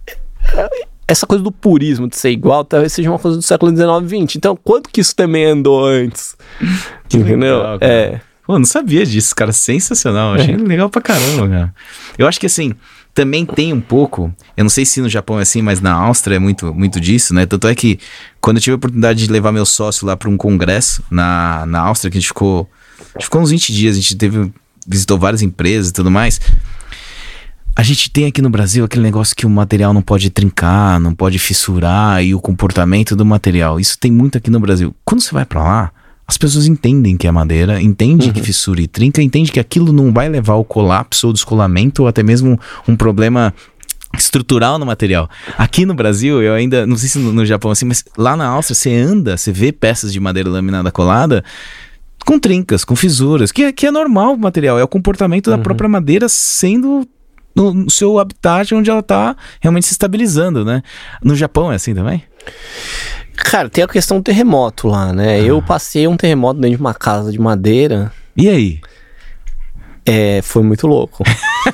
[1.05, 4.25] essa coisa do purismo de ser igual talvez seja uma coisa do século XIX e
[4.27, 4.35] XX.
[4.37, 6.37] Então, quanto que isso também andou antes?
[7.13, 7.57] Entendeu?
[7.57, 8.21] Legal, é.
[8.47, 9.51] Pô, não sabia disso, cara.
[9.51, 10.35] Sensacional.
[10.35, 10.57] Achei é.
[10.57, 11.75] legal pra caramba, cara.
[12.17, 12.73] Eu acho que assim,
[13.13, 16.37] também tem um pouco, eu não sei se no Japão é assim, mas na Áustria
[16.37, 17.45] é muito, muito disso, né?
[17.45, 17.99] Tanto é que
[18.39, 21.81] quando eu tive a oportunidade de levar meu sócio lá para um congresso na, na
[21.81, 22.69] Áustria, que a gente ficou,
[23.19, 24.51] ficou uns 20 dias, a gente teve,
[24.87, 26.39] visitou várias empresas e tudo mais.
[27.75, 31.15] A gente tem aqui no Brasil aquele negócio que o material não pode trincar, não
[31.15, 33.79] pode fissurar e o comportamento do material.
[33.79, 34.93] Isso tem muito aqui no Brasil.
[35.05, 35.91] Quando você vai para lá,
[36.27, 38.33] as pessoas entendem que é madeira, entendem uhum.
[38.33, 42.07] que fissura e trinca, entendem que aquilo não vai levar ao colapso ou descolamento ou
[42.07, 43.53] até mesmo um problema
[44.17, 45.29] estrutural no material.
[45.57, 48.47] Aqui no Brasil, eu ainda, não sei se no, no Japão assim, mas lá na
[48.47, 51.43] Áustria você anda, você vê peças de madeira laminada colada
[52.25, 55.57] com trincas, com fissuras, que, é, que é normal o material, é o comportamento uhum.
[55.57, 57.07] da própria madeira sendo
[57.55, 60.81] no, no seu habitat onde ela está realmente se estabilizando, né?
[61.23, 62.23] No Japão é assim também?
[63.35, 65.35] Cara, tem a questão do terremoto lá, né?
[65.35, 65.39] Ah.
[65.39, 68.11] Eu passei um terremoto dentro de uma casa de madeira.
[68.35, 68.79] E aí?
[70.05, 71.23] É, foi muito louco.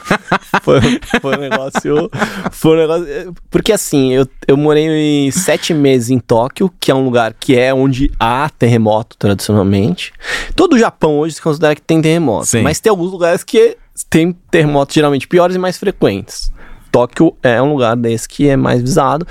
[0.61, 0.81] foi,
[1.21, 2.09] foi um negócio.
[2.51, 3.33] Foi um negócio.
[3.49, 7.73] Porque assim, eu, eu morei sete meses em Tóquio, que é um lugar que é
[7.73, 10.13] onde há terremoto tradicionalmente.
[10.55, 12.47] Todo o Japão hoje se considera que tem terremoto.
[12.47, 12.61] Sim.
[12.61, 13.77] Mas tem alguns lugares que
[14.09, 16.51] tem terremotos geralmente piores e mais frequentes.
[16.91, 19.25] Tóquio é um lugar desse que é mais visado.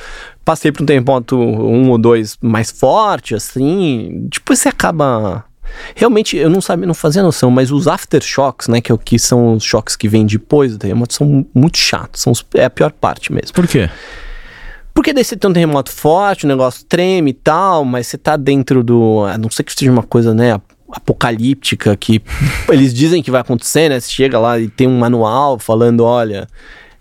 [0.45, 4.29] Passei por um terremoto um ou dois mais forte, assim.
[4.31, 5.45] Depois você acaba
[5.95, 9.19] Realmente, eu não sabia, não fazia noção, mas os aftershocks, né, que, é o que
[9.19, 12.71] são os choques que vêm depois do terremoto, são muito chatos, são os, é a
[12.71, 13.53] pior parte mesmo.
[13.53, 13.89] Por quê?
[14.95, 18.35] Porque daí você tem um terremoto forte, o negócio treme e tal, mas você tá
[18.35, 19.27] dentro do.
[19.27, 20.59] A não ser que seja uma coisa, né,
[20.91, 22.23] apocalíptica, que
[22.71, 24.01] eles dizem que vai acontecer, né?
[24.01, 26.49] Você chega lá e tem um manual falando, olha,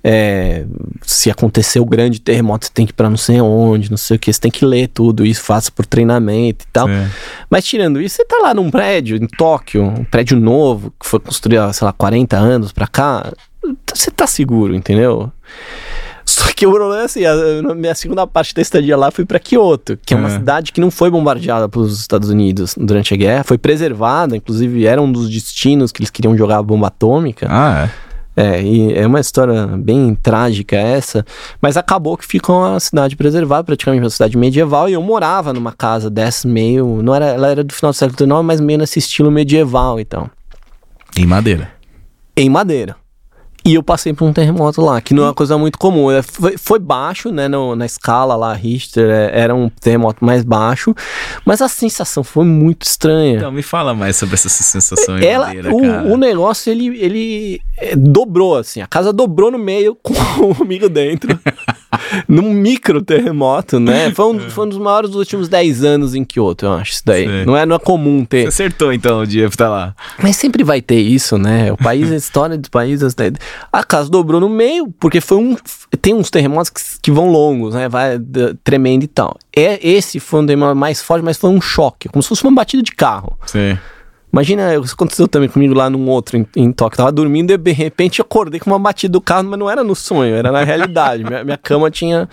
[0.07, 0.67] é,
[1.01, 4.17] se acontecer o grande terremoto, você tem que ir pra não sei onde, não sei
[4.17, 6.87] o que, você tem que ler tudo isso, faça por treinamento e tal.
[6.87, 7.07] Sim.
[7.49, 11.19] Mas tirando isso, você tá lá num prédio em Tóquio, um prédio novo, que foi
[11.19, 13.33] construído, sei lá, 40 anos pra cá,
[13.91, 15.31] você tá seguro, entendeu?
[16.23, 17.33] Só que o problema é assim, a,
[17.71, 20.33] a minha segunda parte da estadia lá foi para Kyoto, que é uma é.
[20.33, 25.01] cidade que não foi bombardeada pelos Estados Unidos durante a guerra, foi preservada, inclusive era
[25.01, 27.47] um dos destinos que eles queriam jogar a bomba atômica.
[27.49, 28.14] Ah, é?
[28.35, 31.25] É, e é uma história bem trágica essa,
[31.61, 35.71] mas acabou que ficou uma cidade preservada, praticamente uma cidade medieval, e eu morava numa
[35.71, 38.99] casa dessa meio, não era, ela era do final do século XIX, mas meio nesse
[38.99, 40.29] estilo medieval então.
[41.17, 41.71] Em madeira.
[42.35, 42.97] Em madeira.
[43.65, 46.11] E eu passei por um terremoto lá, que não é uma coisa muito comum.
[46.11, 50.43] É, foi, foi baixo, né, no, na escala lá, Richter, é, era um terremoto mais
[50.43, 50.93] baixo,
[51.43, 53.37] mas a sensação foi muito estranha.
[53.37, 57.95] Então, me fala mais sobre essa sensação Ela, madeira, o, o, negócio, ele, ele é,
[57.95, 61.39] dobrou, assim, a casa dobrou no meio com o amigo dentro.
[62.27, 64.11] num micro terremoto, né?
[64.11, 67.03] Foi um, foi um dos maiores dos últimos 10 anos em Kyoto, eu acho, isso
[67.05, 67.45] daí.
[67.45, 68.43] Não é, não é comum ter.
[68.43, 69.95] Você acertou, então, o dia pra estar lá.
[70.21, 71.71] Mas sempre vai ter isso, né?
[71.71, 73.15] O país, a história dos países...
[73.71, 75.55] A casa dobrou no meio, porque foi um.
[76.01, 77.87] Tem uns terremotos que, que vão longos, né?
[77.87, 78.19] Vai
[78.63, 79.37] tremendo e tal.
[79.55, 82.53] É, esse foi um terremoto mais forte, mas foi um choque, como se fosse uma
[82.53, 83.37] batida de carro.
[83.45, 83.77] Sim.
[84.35, 86.97] Imagina, isso aconteceu também comigo lá num outro em, em Tóquio.
[86.97, 89.95] Tava dormindo e de repente acordei com uma batida do carro, mas não era no
[89.95, 91.23] sonho, era na realidade.
[91.23, 92.27] minha, minha cama tinha.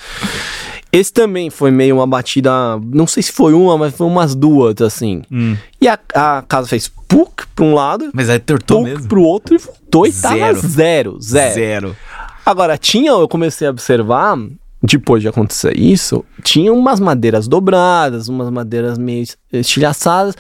[0.91, 2.51] Esse também foi meio uma batida,
[2.93, 5.23] não sei se foi uma, mas foi umas duas, assim.
[5.31, 5.57] Hum.
[5.81, 8.11] E a, a casa fez puk pra um lado.
[8.13, 9.07] Mas aí tortou mesmo.
[9.07, 10.39] pro outro e voltou e zero.
[10.39, 11.55] tava zero, zero.
[11.55, 11.97] Zero.
[12.45, 14.37] Agora, tinha, eu comecei a observar,
[14.83, 20.37] depois de acontecer isso, tinha umas madeiras dobradas, umas madeiras meio estilhaçadas.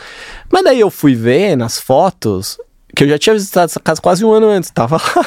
[0.50, 2.58] Mas daí eu fui ver nas fotos,
[2.94, 5.26] que eu já tinha visitado essa casa quase um ano antes, tava lá.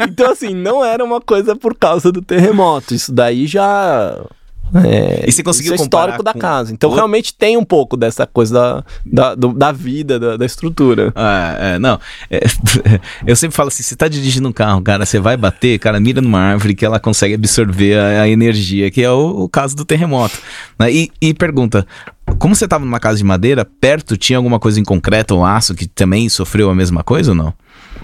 [0.08, 2.94] então, assim, não era uma coisa por causa do terremoto.
[2.94, 4.18] Isso daí já
[4.74, 6.72] É, E você conseguiu isso é histórico da com casa.
[6.72, 10.44] Então, outro- realmente tem um pouco dessa coisa da, da, do- da vida, da, da
[10.46, 11.12] estrutura.
[11.14, 11.98] Ah, é, não.
[12.30, 12.40] É,
[13.26, 16.20] eu sempre falo assim: você tá dirigindo um carro, cara, você vai bater, cara, mira
[16.20, 19.84] numa árvore que ela consegue absorver a, a energia, que é o, o caso do
[19.84, 20.36] terremoto.
[20.78, 20.90] né?
[20.92, 21.86] E, e pergunta:
[22.38, 25.74] como você tava numa casa de madeira, perto tinha alguma coisa em concreto ou aço
[25.74, 27.54] que também sofreu a mesma coisa ou não?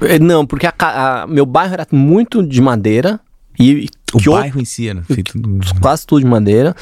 [0.01, 3.21] É, Não, porque a a- meu bairro era muito de madeira.
[3.59, 5.33] E O Kyoto- bairro em si era feito.
[5.81, 6.75] quase tudo de madeira.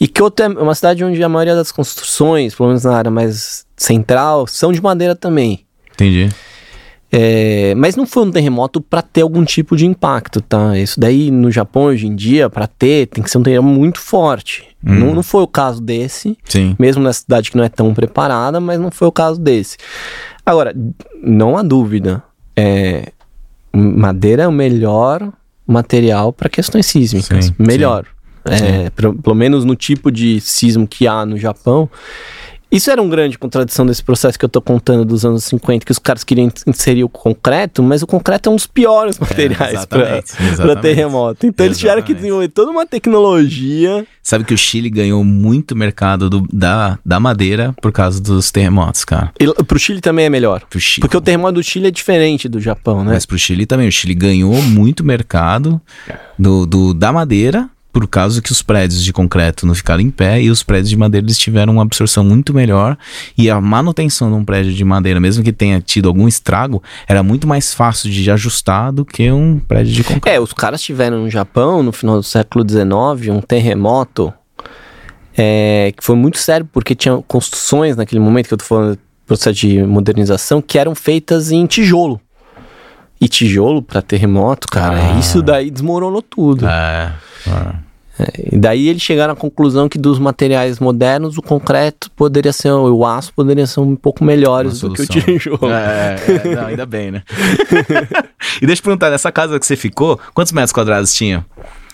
[0.00, 3.64] E Kyoto é uma cidade onde a maioria das construções, pelo menos na área mais
[3.76, 5.64] central, são de madeira também.
[5.92, 6.28] Entendi.
[7.10, 10.78] É, mas não foi um terremoto para ter algum tipo de impacto, tá?
[10.78, 13.98] Isso daí no Japão hoje em dia, para ter, tem que ser um terremoto muito
[13.98, 14.64] forte.
[14.84, 14.94] Hum.
[14.98, 16.76] Não, não foi o caso desse, Sim.
[16.78, 19.78] mesmo nessa cidade que não é tão preparada, mas não foi o caso desse.
[20.44, 20.74] Agora,
[21.22, 22.22] não há dúvida,
[22.54, 23.10] é,
[23.74, 25.32] madeira é o melhor
[25.68, 27.46] material para questões sísmicas.
[27.46, 28.04] Sim, melhor.
[28.44, 31.88] É, pro- pelo menos no tipo de sismo que há no Japão.
[32.70, 35.92] Isso era uma grande contradição desse processo que eu tô contando dos anos 50, que
[35.92, 40.18] os caras queriam inserir o concreto, mas o concreto é um dos piores materiais para
[40.20, 40.82] exatamente, exatamente.
[40.82, 41.46] terremoto.
[41.46, 42.16] Então eles tiveram que Exatamente.
[42.20, 44.06] desenvolver toda uma tecnologia.
[44.22, 49.04] Sabe que o Chile ganhou muito mercado do- da, da madeira por causa dos terremotos,
[49.04, 49.32] cara.
[49.40, 50.62] E pro Chile também é melhor.
[51.00, 53.12] Porque o terremoto do Chile é diferente do Japão, né?
[53.14, 53.88] Mas pro Chile também.
[53.88, 55.80] O Chile ganhou muito mercado
[56.38, 60.40] do, do- da madeira por causa que os prédios de concreto não ficaram em pé
[60.42, 62.96] e os prédios de madeira eles tiveram uma absorção muito melhor
[63.36, 67.22] e a manutenção de um prédio de madeira, mesmo que tenha tido algum estrago, era
[67.22, 70.28] muito mais fácil de ajustar do que um prédio de concreto.
[70.28, 74.32] É, os caras tiveram no Japão, no final do século XIX, um terremoto
[75.36, 79.00] é, que foi muito sério, porque tinha construções naquele momento que eu tô falando do
[79.26, 82.20] processo de modernização que eram feitas em tijolo.
[83.20, 85.18] E tijolo para terremoto, cara, Ah.
[85.18, 86.66] isso daí desmoronou tudo.
[86.68, 87.12] É,
[87.46, 87.88] é.
[88.52, 93.06] E daí eles chegaram à conclusão que dos materiais modernos, o concreto poderia ser, o
[93.06, 95.70] aço poderia ser um pouco melhores do que o tijolo.
[95.70, 97.22] É, é, não, ainda bem, né?
[98.60, 101.46] e deixa eu perguntar, nessa casa que você ficou, quantos metros quadrados tinha?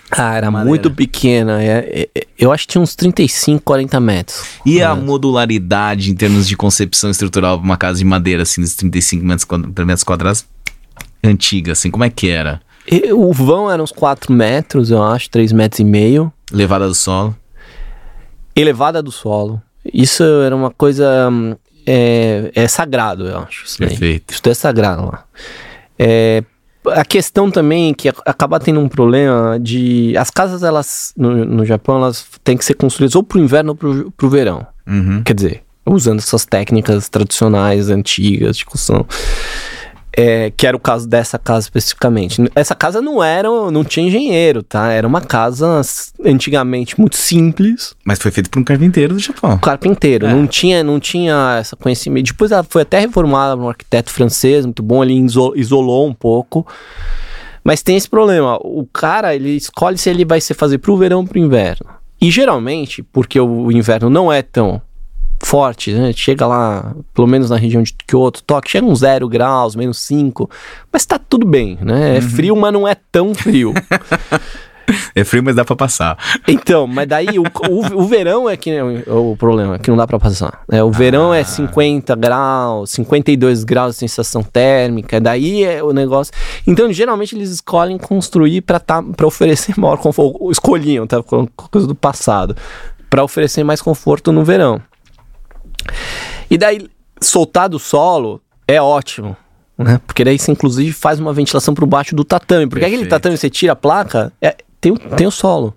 [0.09, 0.67] Ah, era Madeira.
[0.69, 1.61] muito pequena.
[1.63, 4.41] é- é- eu acho que tinha uns 35, 40 metros.
[4.65, 8.75] E a modularidade em termos de concepção estrutural para uma casa de madeira, assim, dos
[8.75, 10.45] 35 metros, quadra- metros quadrados,
[11.23, 12.61] antiga, assim, como é que era?
[13.13, 16.31] O vão era uns 4 metros, eu acho, 3 metros e meio.
[16.51, 17.35] Levada do solo?
[18.55, 19.61] Elevada do solo.
[19.93, 21.29] Isso era uma coisa.
[21.31, 21.55] hum,
[21.87, 23.65] É, é sagrado, eu acho.
[23.65, 23.77] Isso.
[23.77, 24.33] Perfeito.
[24.33, 25.23] isso é sagrado lá.
[25.99, 26.43] É,
[26.87, 30.15] a questão também que ac- acaba tendo um problema de.
[30.17, 33.75] As casas, elas, no, no Japão, elas têm que ser construídas ou pro inverno ou
[33.75, 34.65] pro, pro verão.
[34.87, 35.21] Uhum.
[35.23, 39.05] Quer dizer, usando essas técnicas tradicionais, antigas de construção.
[40.17, 42.41] É, que era o caso dessa casa especificamente.
[42.55, 44.89] Essa casa não era, não tinha engenheiro, tá?
[44.89, 45.81] Era uma casa
[46.23, 49.57] antigamente muito simples, Mas foi feito por um carpinteiro do Japão.
[49.57, 50.25] carpinteiro.
[50.25, 50.33] É.
[50.33, 52.27] Não tinha, não tinha essa conhecimento.
[52.27, 55.03] Depois ela foi até reformada por um arquiteto francês, muito bom.
[55.03, 56.65] Ele iso- isolou um pouco.
[57.61, 58.57] Mas tem esse problema.
[58.63, 61.87] O cara, ele escolhe se ele vai ser fazer pro verão ou pro inverno.
[62.21, 64.81] E geralmente, porque o inverno não é tão
[65.45, 66.11] forte, né?
[66.13, 70.49] Chega lá, pelo menos na região de Kyoto, Tóquio, chega uns 0 graus, menos 5.
[70.91, 72.17] Mas tá tudo bem, né?
[72.17, 73.73] É frio, mas não é tão frio.
[75.15, 76.15] É frio, mas dá pra passar.
[76.47, 79.97] Então, mas daí o, o, o verão é que é o, o problema, que não
[79.97, 80.61] dá pra passar.
[80.71, 86.31] É, o verão é 50 graus, 52 graus de sensação térmica, daí é o negócio.
[86.67, 90.51] Então, geralmente eles escolhem construir pra tá, para oferecer maior conforto.
[90.51, 91.23] Escolhiam, tá?
[91.23, 92.55] Com coisa do passado.
[93.09, 94.79] Pra oferecer mais conforto no verão.
[96.49, 96.87] E daí,
[97.21, 99.35] soltar do solo é ótimo.
[99.77, 99.99] Né?
[100.07, 102.67] Porque daí você, inclusive, faz uma ventilação por baixo do tatame.
[102.67, 103.09] Porque aquele Perfeito.
[103.11, 105.75] tatame, você tira a placa, é, tem, o- tem o solo.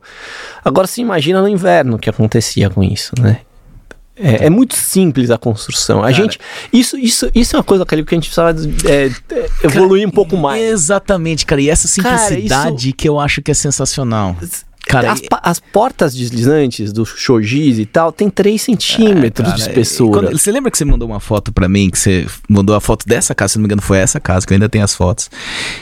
[0.64, 3.40] Agora, se imagina no inverno o que acontecia com isso, né?
[4.20, 5.98] É, é muito simples a construção.
[6.00, 6.12] A Cara.
[6.14, 6.40] gente.
[6.72, 8.50] Isso, isso, isso é uma coisa, Calil, que a gente precisava
[8.88, 10.60] é, é, evoluir um pouco mais.
[10.60, 11.60] Exatamente, cara.
[11.60, 14.36] E essa Cara, simplicidade que eu acho que é sensacional.
[14.86, 20.10] Cara, as, as portas deslizantes do Shojis e tal tem 3 centímetros Cara, de espessura.
[20.22, 23.06] quando- você lembra que você mandou uma foto pra mim, que você mandou a foto
[23.06, 25.30] dessa casa, se não me engano foi essa casa, que eu ainda tenho as fotos.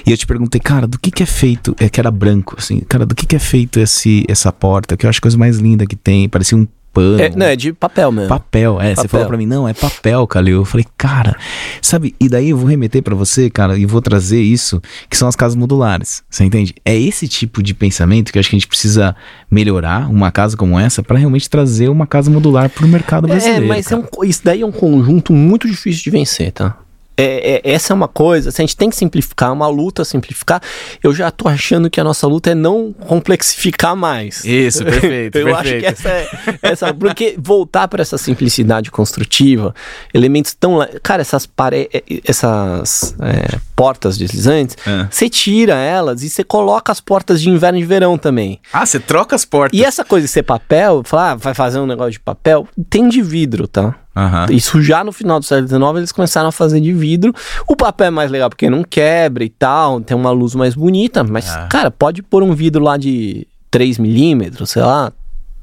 [0.05, 2.81] E eu te perguntei, cara, do que que é feito, é que era branco, assim,
[2.81, 5.59] cara, do que que é feito esse, essa porta, que eu acho a coisa mais
[5.59, 6.67] linda que tem, parecia um
[6.97, 7.21] pano.
[7.21, 8.29] É, não, é de papel mesmo.
[8.29, 8.91] Papel, é.
[8.91, 9.09] Você Papel.
[9.11, 10.57] falou pra mim, não, é papel, Calil.
[10.57, 11.37] Eu falei, cara,
[11.83, 12.15] sabe?
[12.19, 14.81] E daí eu vou remeter pra você, cara, e vou trazer isso,
[15.11, 16.23] que são as casas modulares.
[16.31, 16.75] Você entende?
[16.85, 19.15] É esse tipo de pensamento que eu acho que a gente precisa
[19.51, 23.67] melhorar uma casa como essa pra realmente trazer uma casa modular pro mercado É, brasileiro.
[23.67, 26.77] mas é um isso daí é um conjunto muito difícil de vencer, tá?
[27.17, 30.05] É, é, essa é uma coisa, assim, a gente tem que simplificar, é uma luta
[30.05, 30.61] simplificar.
[31.03, 34.45] Eu já tô achando que a nossa luta é não complexificar mais.
[34.45, 35.39] Isso, perfeito.
[35.39, 35.57] eu perfeito.
[35.57, 36.29] acho que essa é,
[36.63, 36.95] essa.
[36.95, 39.75] Porque voltar para essa simplicidade construtiva,
[40.13, 40.79] elementos tão.
[41.03, 45.09] Cara, essas, pare, é, essas é, portas deslizantes, Ah.
[45.11, 48.61] você tira elas e você coloca as portas de inverno e de verão também.
[48.73, 49.79] Ah, você troca as portas.
[49.79, 53.09] E essa coisa de ser papel, falar, ah, vai fazer um negócio de papel, tem
[53.09, 53.95] de vidro, tá?
[54.17, 54.47] Aham.
[54.51, 57.35] Isso já no final do século XIX eles começaram a fazer de vidro.
[57.69, 61.23] O papel é mais legal porque não quebra e tal, tem uma luz mais bonita,
[61.23, 61.67] mas, Ah.
[61.71, 65.13] cara, pode pôr um vidro lá de 3 milímetros, sei lá,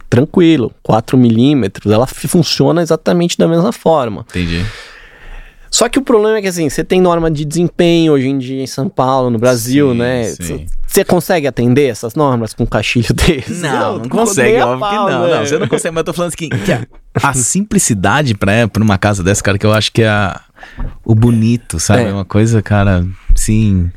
[0.09, 4.23] tranquilo, 4 milímetros, ela funciona exatamente da mesma forma.
[4.29, 4.63] Entendi.
[5.73, 8.61] Só que o problema é que assim, você tem norma de desempenho hoje em dia
[8.61, 10.23] em São Paulo, no Brasil, Sim, né?
[10.25, 10.65] sim.
[10.87, 13.53] Você consegue atender essas normas com um cachilho desse?
[13.53, 15.23] Não, não consegue, óbvio pau, que não.
[15.25, 15.35] né?
[15.35, 16.85] Não, você não consegue, mas eu tô falando assim, que a,
[17.23, 20.39] a simplicidade pra, pra uma casa dessa, cara, que eu acho que é a-
[21.03, 22.03] o bonito, sabe?
[22.03, 22.09] É.
[22.09, 23.03] É uma coisa, cara,
[23.35, 23.91] sim.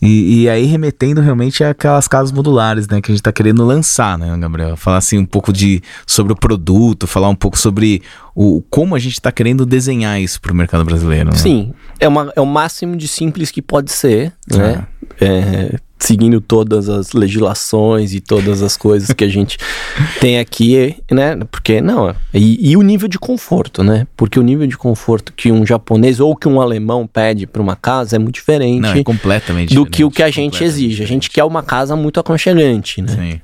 [0.00, 4.16] E, e aí remetendo realmente àquelas casas modulares, né, que a gente tá querendo lançar,
[4.16, 4.76] né, Gabriel?
[4.76, 8.02] Falar assim um pouco de sobre o produto, falar um pouco sobre
[8.34, 11.30] o como a gente tá querendo desenhar isso pro mercado brasileiro.
[11.30, 11.36] Né?
[11.36, 14.86] Sim, é, uma, é o máximo de simples que pode ser, né?
[15.20, 19.58] É, seguindo todas as legislações e todas as coisas que a gente
[20.20, 21.36] tem aqui, né?
[21.50, 24.06] Porque, não, e, e o nível de conforto, né?
[24.16, 27.76] Porque o nível de conforto que um japonês ou que um alemão pede para uma
[27.76, 31.02] casa é muito diferente Não, é completamente do que o que a gente exige.
[31.02, 33.08] A gente quer uma casa muito aconchegante, né?
[33.08, 33.40] Sim.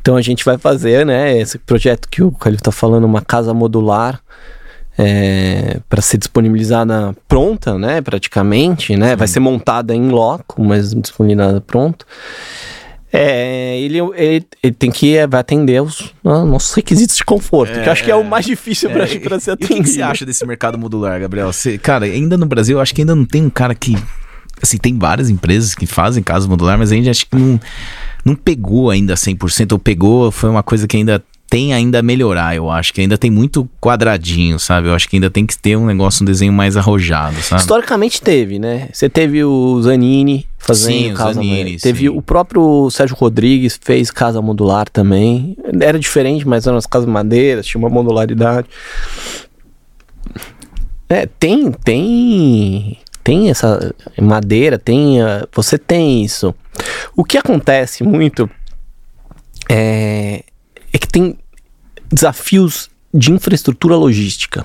[0.00, 3.54] Então a gente vai fazer, né, esse projeto que o Calil tá falando, uma casa
[3.54, 4.20] modular
[5.88, 12.06] para ser disponibilizada pronta, né, praticamente, né, vai ser montada em loco, mas disponibilizada pronto.
[13.16, 17.88] É, ele, ele, ele tem que vai atender os ah, nossos requisitos de conforto, que
[17.88, 19.84] eu acho que é o mais difícil para É, pra ser E o que, atendido.
[19.84, 21.52] que você acha desse mercado modular, Gabriel?
[21.52, 23.96] Você, cara, ainda no Brasil, eu acho que ainda não tem um cara que.
[24.60, 27.60] Assim, tem várias empresas que fazem casa modular, mas ainda acho que não,
[28.24, 31.22] não pegou ainda 100%, ou pegou, foi uma coisa que ainda
[31.54, 34.88] tem ainda a melhorar, eu acho que ainda tem muito quadradinho, sabe?
[34.88, 37.60] Eu acho que ainda tem que ter um negócio, um desenho mais arrojado, sabe?
[37.60, 38.88] Historicamente teve, né?
[38.92, 41.80] Você teve o Zanini fazendo Sim, casa Zanini, modular.
[41.80, 42.08] Teve sim.
[42.08, 45.56] o próprio Sérgio Rodrigues fez casa modular também.
[45.80, 48.66] Era diferente, mas eram as casas madeiras, tinha uma modularidade.
[51.08, 56.52] É, tem, tem, tem essa madeira, tem, ah, você tem isso.
[57.16, 58.50] O que acontece muito
[59.68, 60.42] é,
[60.92, 61.38] é que tem
[62.14, 64.64] desafios de infraestrutura logística.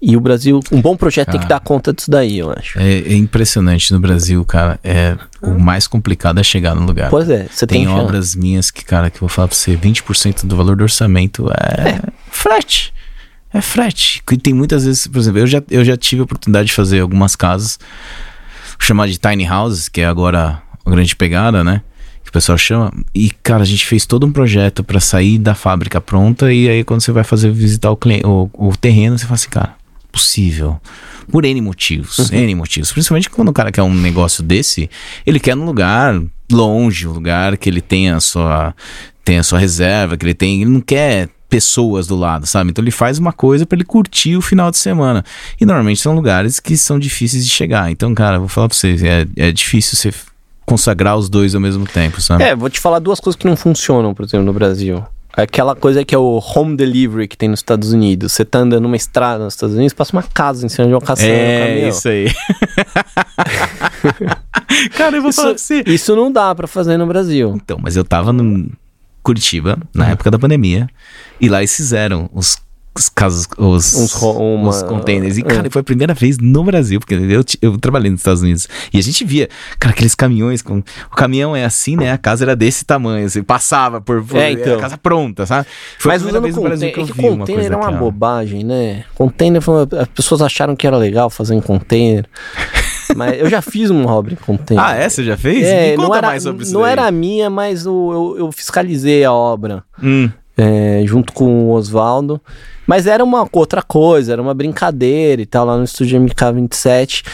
[0.00, 1.58] E o Brasil, um bom projeto tem que Cara.
[1.58, 2.78] dar conta disso daí, eu acho.
[2.78, 4.78] É, é impressionante no Brasil, cara.
[4.84, 7.10] É, o mais complicado é chegar no lugar.
[7.10, 8.04] Pois é, você tem, Tem chance.
[8.04, 11.50] obras minhas que, cara, que eu vou falar pra você, 20% do valor do orçamento
[11.50, 12.94] é, frete.
[13.52, 14.22] É frete.
[14.30, 17.00] E tem muitas vezes, por exemplo, eu já, eu já tive a oportunidade de fazer
[17.00, 17.76] algumas casas,
[18.78, 21.82] chamar de tiny houses, que é agora a grande pegada, né?
[22.28, 22.92] Que o pessoal chama.
[23.14, 26.52] E, cara, a gente fez todo um projeto pra sair da fábrica pronta.
[26.52, 29.48] E aí, quando você vai fazer visitar o, cliente, o, o terreno, você fala assim,
[29.48, 29.74] cara,
[30.12, 30.78] possível.
[31.32, 32.30] Por N motivos.
[32.30, 32.92] N motivos.
[32.92, 34.90] Principalmente quando o cara quer um negócio desse,
[35.24, 36.20] ele quer num lugar
[36.52, 38.74] longe, um lugar que ele tenha a sua,
[39.24, 40.60] tenha a sua reserva, que ele tem.
[40.60, 42.68] Ele não quer pessoas do lado, sabe?
[42.68, 45.24] Então ele faz uma coisa pra ele curtir o final de semana.
[45.58, 47.90] E normalmente são lugares que são difíceis de chegar.
[47.90, 50.12] Então, cara, vou falar pra vocês, é, é difícil você
[50.68, 52.44] consagrar os dois ao mesmo tempo, sabe?
[52.44, 55.02] É, vou te falar duas coisas que não funcionam, por exemplo, no Brasil.
[55.32, 58.32] Aquela coisa que é o home delivery que tem nos Estados Unidos.
[58.32, 61.00] Você tá andando numa estrada nos Estados Unidos, passa uma casa em cima de uma
[61.00, 61.30] caçamba.
[61.30, 62.26] É, isso aí.
[64.94, 65.82] cara, eu vou falar pra você.
[65.86, 67.54] Isso não dá pra fazer no Brasil.
[67.54, 68.70] Então, mas eu tava no
[69.22, 70.86] Curitiba, na época da pandemia,
[71.40, 72.58] e lá eles fizeram os,
[72.98, 75.38] os casos, os, Uns uma- os containers.
[75.38, 75.44] E, é.
[75.44, 78.68] cara, foi a primeira vez no Brasil, porque eu, eu trabalhei nos Estados Unidos.
[78.92, 80.78] E a gente via, cara, aqueles caminhões com.
[81.10, 82.12] O caminhão é assim, né?
[82.12, 84.22] A casa era desse tamanho, assim, passava por.
[84.24, 84.76] por É, então.
[84.76, 85.66] a casa pronta, sabe?
[85.98, 87.74] Foi Mas a primeira vez no Brasil que eu é que vi uma container coisa
[87.74, 87.98] é uma daquela.
[88.00, 89.04] bobagem, né?
[89.14, 92.26] Container, uma- as pessoas acharam que era legal fazer em container.
[93.16, 94.84] mas eu já fiz uma obra em container.
[94.84, 95.08] Ah, é?
[95.08, 95.64] Você já fez?
[95.66, 96.72] É, Me conta não era, mais sobre isso.
[96.74, 96.92] não daí.
[96.92, 99.82] era a minha, mas o- eu, eu fiscalizei a obra.
[100.02, 102.40] Hum, é, junto com o Oswaldo.
[102.86, 107.24] Mas era uma outra coisa, era uma brincadeira e tal, lá no estúdio MK27.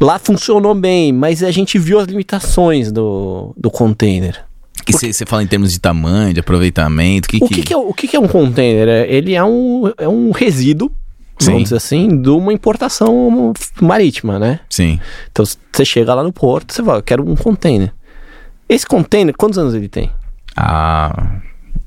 [0.00, 4.44] Lá funcionou bem, mas a gente viu as limitações do, do container.
[4.88, 7.92] e você fala em termos de tamanho, de aproveitamento, que O que, que é, o
[7.92, 8.88] que, que é um container?
[8.88, 10.90] É- Ele é um, é um resíduo,
[11.38, 11.46] Sim.
[11.52, 14.60] vamos dizer assim, de uma importação marítima, né?
[14.70, 14.98] Sim.
[15.30, 17.92] Então você chega lá no porto, você fala, eu quero um container.
[18.68, 20.10] Esse container, quantos anos ele tem?
[20.56, 21.40] Ah.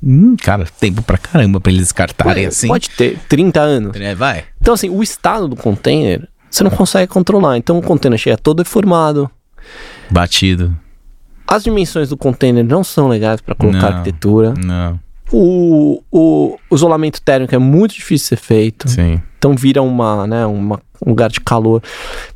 [0.08, 2.68] Hum, cara, tempo pra caramba pra eles descartarem Pode- assim.
[2.68, 3.96] Pode ter 30 anos.
[4.00, 4.44] É, vai.
[4.60, 7.56] Então, assim, o estado do container, você não consegue controlar.
[7.56, 9.28] Então o container chega todo deformado.
[10.10, 10.76] Batido.
[11.48, 13.88] As dimensões do container não são legais para colocar Não.
[13.98, 14.54] arquitetura.
[14.56, 14.98] Não.
[15.32, 18.88] O, o, o isolamento térmico é muito difícil de ser feito.
[18.88, 19.20] Sim.
[19.38, 21.82] Então vira uma, né, uma, um lugar de calor.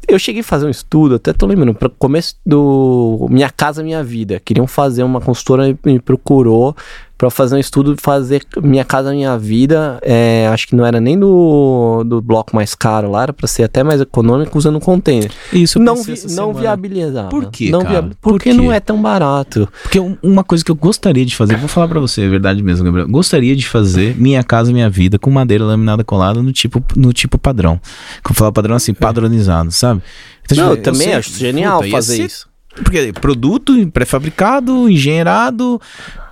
[0.08, 4.02] Eu cheguei a fazer um estudo, até tô lembrando, para começo do Minha Casa Minha
[4.02, 4.40] Vida.
[4.44, 6.76] Queriam fazer, uma consultora me- me procurou
[7.20, 9.98] para fazer um estudo, fazer Minha Casa Minha Vida.
[10.00, 13.62] é, acho que não era nem do, do bloco mais caro lá, era para ser
[13.64, 15.30] até mais econômico usando container.
[15.52, 16.52] Isso eu não vi, não semana.
[16.60, 17.28] viabilizava.
[17.28, 19.68] Por quê, não viab- Por Porque não é tão barato.
[19.82, 22.62] Porque um- uma coisa que eu gostaria de fazer, vou falar pra você, é verdade
[22.62, 23.06] mesmo, Gabriel.
[23.06, 27.36] Gostaria de fazer minha casa, minha vida com madeira laminada colada no tipo, no tipo
[27.38, 27.78] padrão.
[28.22, 30.00] Como falar padrão assim, padronizado, sabe?
[30.46, 32.48] Então, não, eu tipo, também sei- acho genial puta, fazer isso.
[32.82, 35.80] Porque produto pré-fabricado, engenheirado,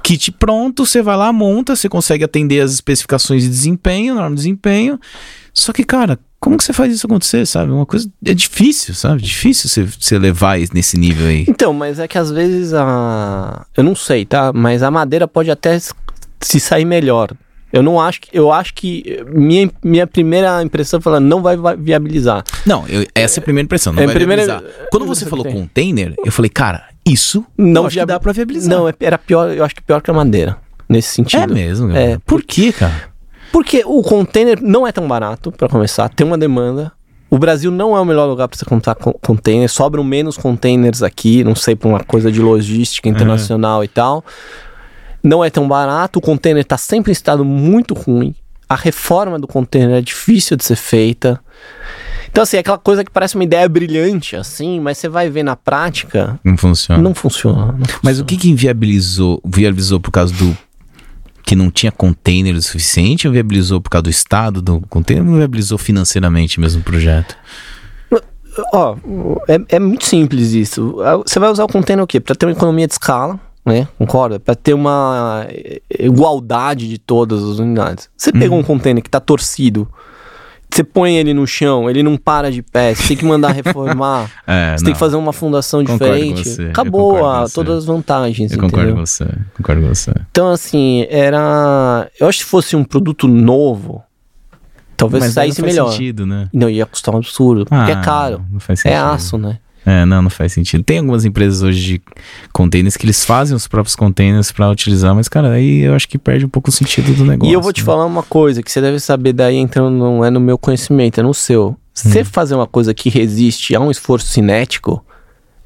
[0.03, 4.37] kit pronto, você vai lá, monta, você consegue atender as especificações de desempenho, norma de
[4.37, 4.99] desempenho.
[5.53, 7.73] Só que, cara, como que você faz isso acontecer, sabe?
[7.73, 9.21] Uma coisa é difícil, sabe?
[9.23, 11.45] Difícil você, você levar isso nesse nível aí.
[11.49, 13.67] Então, mas é que às vezes a.
[13.77, 14.53] Eu não sei, tá?
[14.53, 15.79] Mas a madeira pode até
[16.41, 17.33] se sair melhor.
[17.73, 18.29] Eu não acho que.
[18.33, 19.23] Eu acho que.
[19.35, 22.45] Minha, minha primeira impressão foi não vai va- viabilizar.
[22.65, 24.87] Não, eu- essa é a primeira impressão, não É vai primeira- viabilizar.
[24.91, 28.71] Quando você falou container, eu falei, cara, isso Não acho que viabi- dá pra viabilizar.
[28.77, 30.57] Não, é- era pior, eu acho que pior que a madeira.
[30.89, 31.43] Nesse sentido.
[31.43, 32.19] é mesmo, É.
[32.25, 33.09] Por quê, cara?
[33.53, 36.93] Porque o container não é tão barato, pra começar, tem uma demanda.
[37.31, 41.03] O Brasil não é o melhor lugar para você comprar co- container, sobram menos containers
[41.03, 44.25] aqui, não sei, por uma coisa de logística internacional e tal.
[45.23, 48.35] Não é tão barato, o container está sempre em estado muito ruim.
[48.69, 51.41] A reforma do container é difícil de ser feita.
[52.31, 55.43] Então, assim, é aquela coisa que parece uma ideia brilhante, assim, mas você vai ver
[55.43, 57.03] na prática, Não funciona.
[57.03, 57.73] não funciona.
[57.73, 59.41] não Mas o que que inviabilizou?
[59.45, 60.57] Viabilizou por causa do
[61.45, 65.37] que não tinha container o suficiente ou viabilizou por causa do estado do container ou
[65.37, 67.35] viabilizou financeiramente mesmo o projeto?
[68.73, 68.97] Ó,
[69.47, 70.97] é, é muito simples isso.
[71.25, 72.19] Você vai usar o container o quê?
[72.21, 73.87] Para ter uma economia de escala, né?
[73.97, 74.41] Concorda?
[74.41, 78.11] Para ter uma eh, igualdade de todas as unidades.
[78.17, 78.59] Você pega Uhum.
[78.59, 79.89] um container que tá torcido,
[80.71, 84.31] você põe ele no chão, ele não para de pé, você tem que mandar reformar,
[84.47, 86.63] É, você não, tem que fazer uma fundação diferente.
[86.71, 88.97] Acabou a- todas as vantagens, Eu concordo entendeu?
[88.97, 89.27] com você.
[89.57, 90.13] Concordo com você.
[90.31, 92.09] Então, assim, era.
[92.21, 94.03] Eu acho que se fosse um produto novo,
[94.97, 95.91] talvez Mas daí não saísse faz melhor.
[95.93, 96.49] sentido, né?
[96.53, 98.45] Não, ia custar um absurdo, porque é Ah, caro.
[98.51, 99.05] Não faz É sentido.
[99.05, 99.59] aço, né?
[99.89, 100.85] É, não, não faz sentido.
[100.85, 102.03] Tem algumas empresas hoje de
[102.53, 106.19] containers que eles fazem os próprios containers pra utilizar, mas, cara, aí eu acho que
[106.19, 107.51] perde um pouco o sentido do negócio.
[107.51, 107.87] E eu vou te né?
[107.87, 111.23] falar uma coisa que você deve saber daí, então não é no meu conhecimento, é
[111.23, 111.75] no seu.
[111.95, 115.03] Você fazer uma coisa que resiste a um esforço cinético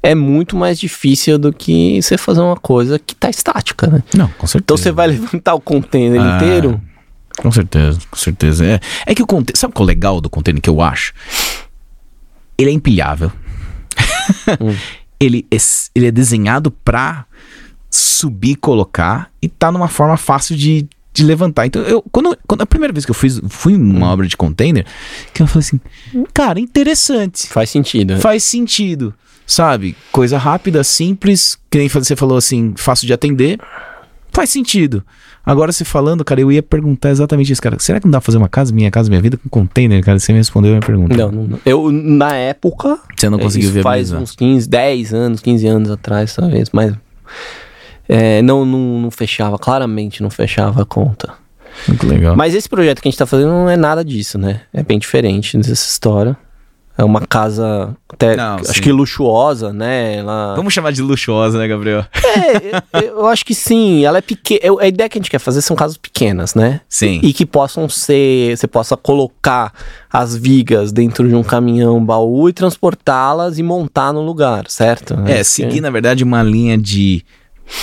[0.01, 4.03] é muito mais difícil do que você fazer uma coisa que tá estática, né?
[4.15, 4.63] Não, com certeza.
[4.63, 6.81] Então você vai levantar o container Ah, inteiro.
[7.37, 8.65] Com certeza, com certeza.
[8.65, 9.59] É, é que o container.
[9.59, 11.13] Sabe qual é o legal do container que eu acho?
[12.57, 13.29] Ele é empilhável.
[14.59, 14.75] Hum.
[15.19, 15.57] ele, é,
[15.95, 17.25] ele é desenhado pra
[17.89, 21.65] subir colocar e tá numa forma fácil de, de levantar.
[21.65, 24.11] Então, eu, quando, quando a primeira vez que eu fiz, fui numa Hum.
[24.13, 24.85] obra de container,
[25.33, 25.79] que eu falei assim,
[26.33, 27.47] cara, interessante.
[27.47, 28.15] Faz sentido.
[28.15, 28.19] né?
[28.19, 29.13] Faz sentido,
[29.45, 29.95] sabe?
[30.11, 33.59] Coisa rápida, simples, que nem você falou assim, fácil de atender.
[34.31, 35.03] Faz sentido.
[35.45, 37.77] Agora você falando, cara, eu ia perguntar exatamente isso, cara.
[37.79, 40.17] Será que não dá pra fazer uma casa, minha casa, minha vida com container, cara?
[40.17, 41.15] Você me respondeu a minha pergunta.
[41.15, 41.59] Não, não, não.
[41.65, 46.33] Eu, na época, Você não conseguiu isso faz uns 15, 10 anos, 15 anos atrás,
[46.33, 46.93] talvez, mas
[48.07, 51.33] é, não, não, não fechava, claramente não fechava a conta.
[51.87, 52.35] Muito legal.
[52.35, 54.61] Mas esse projeto que a gente tá fazendo não é nada disso, né?
[54.73, 56.37] É bem diferente dessa história.
[56.95, 58.81] É uma casa até, Não, acho sim.
[58.81, 60.17] que luxuosa, né?
[60.17, 60.53] Ela...
[60.55, 62.05] Vamos chamar de luxuosa, né, Gabriel?
[62.23, 64.61] É, eu, eu acho que sim, ela é pequena.
[64.79, 66.81] A ideia que a gente quer fazer são casas pequenas, né?
[66.87, 67.19] Sim.
[67.23, 69.73] E que possam ser, você possa colocar
[70.11, 75.15] as vigas dentro de um caminhão baú e transportá-las e montar no lugar, certo?
[75.25, 77.25] É, Acho seguir, na verdade, uma linha de.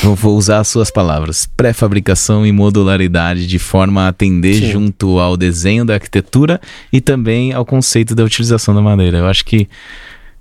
[0.02, 1.46] Eu vou usar as suas palavras.
[1.56, 4.70] Pré-fabricação e modularidade de forma a atender Sim.
[4.72, 6.60] junto ao desenho da arquitetura
[6.92, 9.18] e também ao conceito da utilização da madeira.
[9.18, 9.68] Eu acho que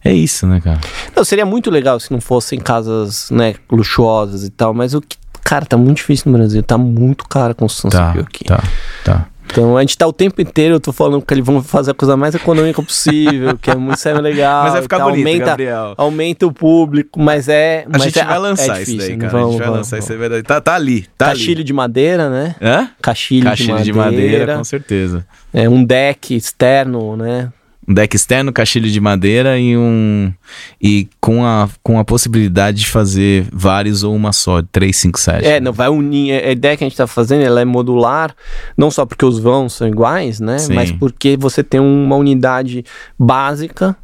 [0.04, 0.80] é isso, né, cara?
[1.16, 5.18] Não, seria muito legal se não fossem casas, né, luxuosas e tal, mas o que,
[5.44, 8.46] cara, tá muito difícil no Brasil, tá muito cara a construção Tá, civil aqui.
[8.46, 8.64] tá,
[9.04, 9.28] tá.
[9.52, 11.94] Então a gente tá o tempo inteiro, eu tô falando que eles vão fazer a
[11.94, 14.64] coisa mais econômica possível, que é muito sério legal.
[14.64, 15.94] Mas vai ficar bonito, aumenta, Gabriel.
[15.98, 17.84] aumenta o público, mas é.
[17.86, 19.26] A mas gente é, vai lançar é isso difícil, daí, né?
[19.26, 19.28] cara.
[19.28, 20.24] a Vamos, gente vai vamos, lançar isso vamos.
[20.24, 20.30] aí.
[20.30, 22.56] vai dar- Tá, tá ali, tá Caixilho de madeira, né?
[22.62, 22.70] ali.
[22.72, 22.90] Hã?
[23.02, 25.26] Caixilho de, de madeira, madeira, com certeza.
[25.54, 27.50] É um deck externo, né?
[27.90, 30.32] Um deck externo, caixilho de madeira e um.
[30.80, 35.46] E com a, com a possibilidade de fazer vários ou uma só, 3, 5, 7.
[35.46, 36.34] É, não vai unir.
[36.34, 38.36] A ideia que a gente tá fazendo ela é modular,
[38.78, 40.60] não só porque os vãos são iguais, né?
[40.60, 40.76] Sim.
[40.76, 42.86] Mas porque você tem uma unidade
[43.18, 43.98] básica.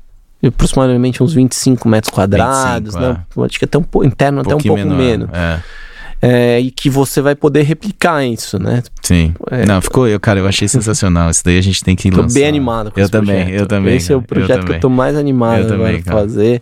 [0.44, 3.46] Aproximadamente uns 25 metros quadrados, 25, né?
[3.46, 4.98] Acho que até um pouco interno, até um pouco menor.
[4.98, 5.30] menos.
[5.32, 5.62] É,
[6.28, 8.82] É, e que você vai poder replicar isso, né?
[9.04, 9.34] sim.
[9.52, 9.66] É.
[9.66, 10.08] Não, ficou.
[10.08, 11.30] Eu, cara, eu achei sensacional.
[11.30, 12.34] Isso daí a gente tem que Tô lançar.
[12.40, 13.60] bem animado com Eu esse também, projeto.
[13.62, 15.86] eu também, Esse é o cara, eu projeto que eu tô mais animado Eu também,
[15.88, 16.20] agora pra cara.
[16.22, 16.62] fazer.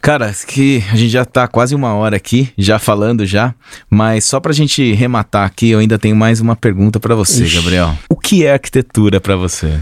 [0.00, 3.54] Cara, que a gente já tá quase uma hora aqui, já falando já,
[3.90, 7.56] mas só pra gente rematar aqui, eu ainda tenho mais uma pergunta pra você, Ixi.
[7.56, 7.94] Gabriel.
[8.08, 9.78] O que é arquitetura pra você?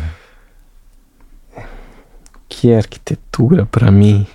[2.48, 4.26] que é arquitetura pra mim?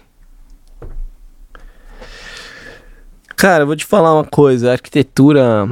[3.41, 4.69] Cara, eu vou te falar uma coisa.
[4.69, 5.67] A arquitetura,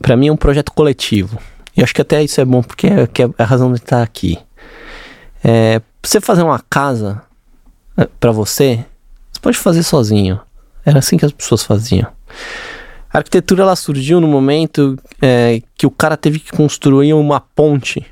[0.00, 1.38] pra mim, é um projeto coletivo.
[1.76, 4.38] E acho que até isso é bom, porque é, é a razão de estar aqui.
[5.44, 7.20] É, você fazer uma casa
[7.98, 8.82] é, pra você,
[9.30, 10.40] você pode fazer sozinho.
[10.86, 12.10] Era assim que as pessoas faziam.
[13.12, 18.06] A arquitetura ela surgiu no momento é, que o cara teve que construir uma ponte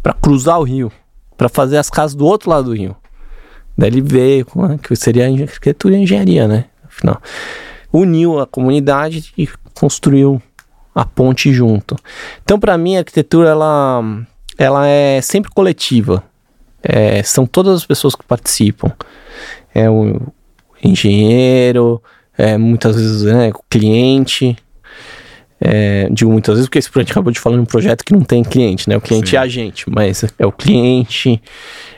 [0.00, 0.92] pra cruzar o rio,
[1.36, 2.94] Pra fazer as casas do outro lado do rio.
[3.76, 6.66] Daí ele veio, a- que seria a arquitetura e engenharia, né?
[6.86, 7.20] Afinal,
[7.92, 10.40] uniu a comunidade e construiu
[10.94, 11.96] a ponte junto.
[12.42, 14.02] Então, pra mim, a arquitetura ela,
[14.58, 16.22] ela é sempre coletiva.
[16.82, 18.92] É, são todas as pessoas que participam.
[19.74, 20.20] É o
[20.82, 22.02] engenheiro,
[22.36, 24.56] é, muitas vezes né, o cliente.
[25.62, 28.22] É, digo muitas vezes porque esse projeto acabou de falar de um projeto que não
[28.22, 28.96] tem cliente, né?
[28.96, 29.36] O cliente Sim.
[29.36, 31.40] é a gente, mas é o cliente,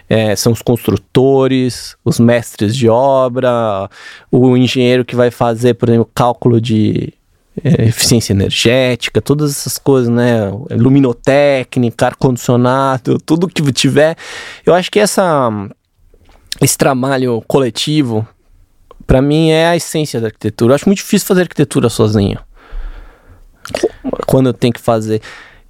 [0.09, 3.89] é, são os construtores, os mestres de obra,
[4.33, 7.15] o engenheiro que vai fazer, por exemplo, cálculo de
[7.63, 10.51] é, eficiência energética, todas essas coisas, né?
[10.71, 14.17] Luminotécnica, ar-condicionado, tudo que tiver.
[14.67, 15.51] Eu acho que essa,
[16.61, 18.27] esse trabalho coletivo,
[19.07, 20.73] para mim, é a essência da arquitetura.
[20.73, 22.39] Eu acho muito difícil fazer arquitetura sozinho.
[24.27, 25.21] Quando eu tenho que fazer.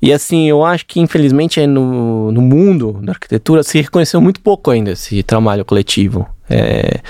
[0.00, 4.40] E assim, eu acho que infelizmente é no, no mundo da arquitetura se reconheceu muito
[4.40, 6.28] pouco ainda esse trabalho coletivo.
[6.50, 7.00] É,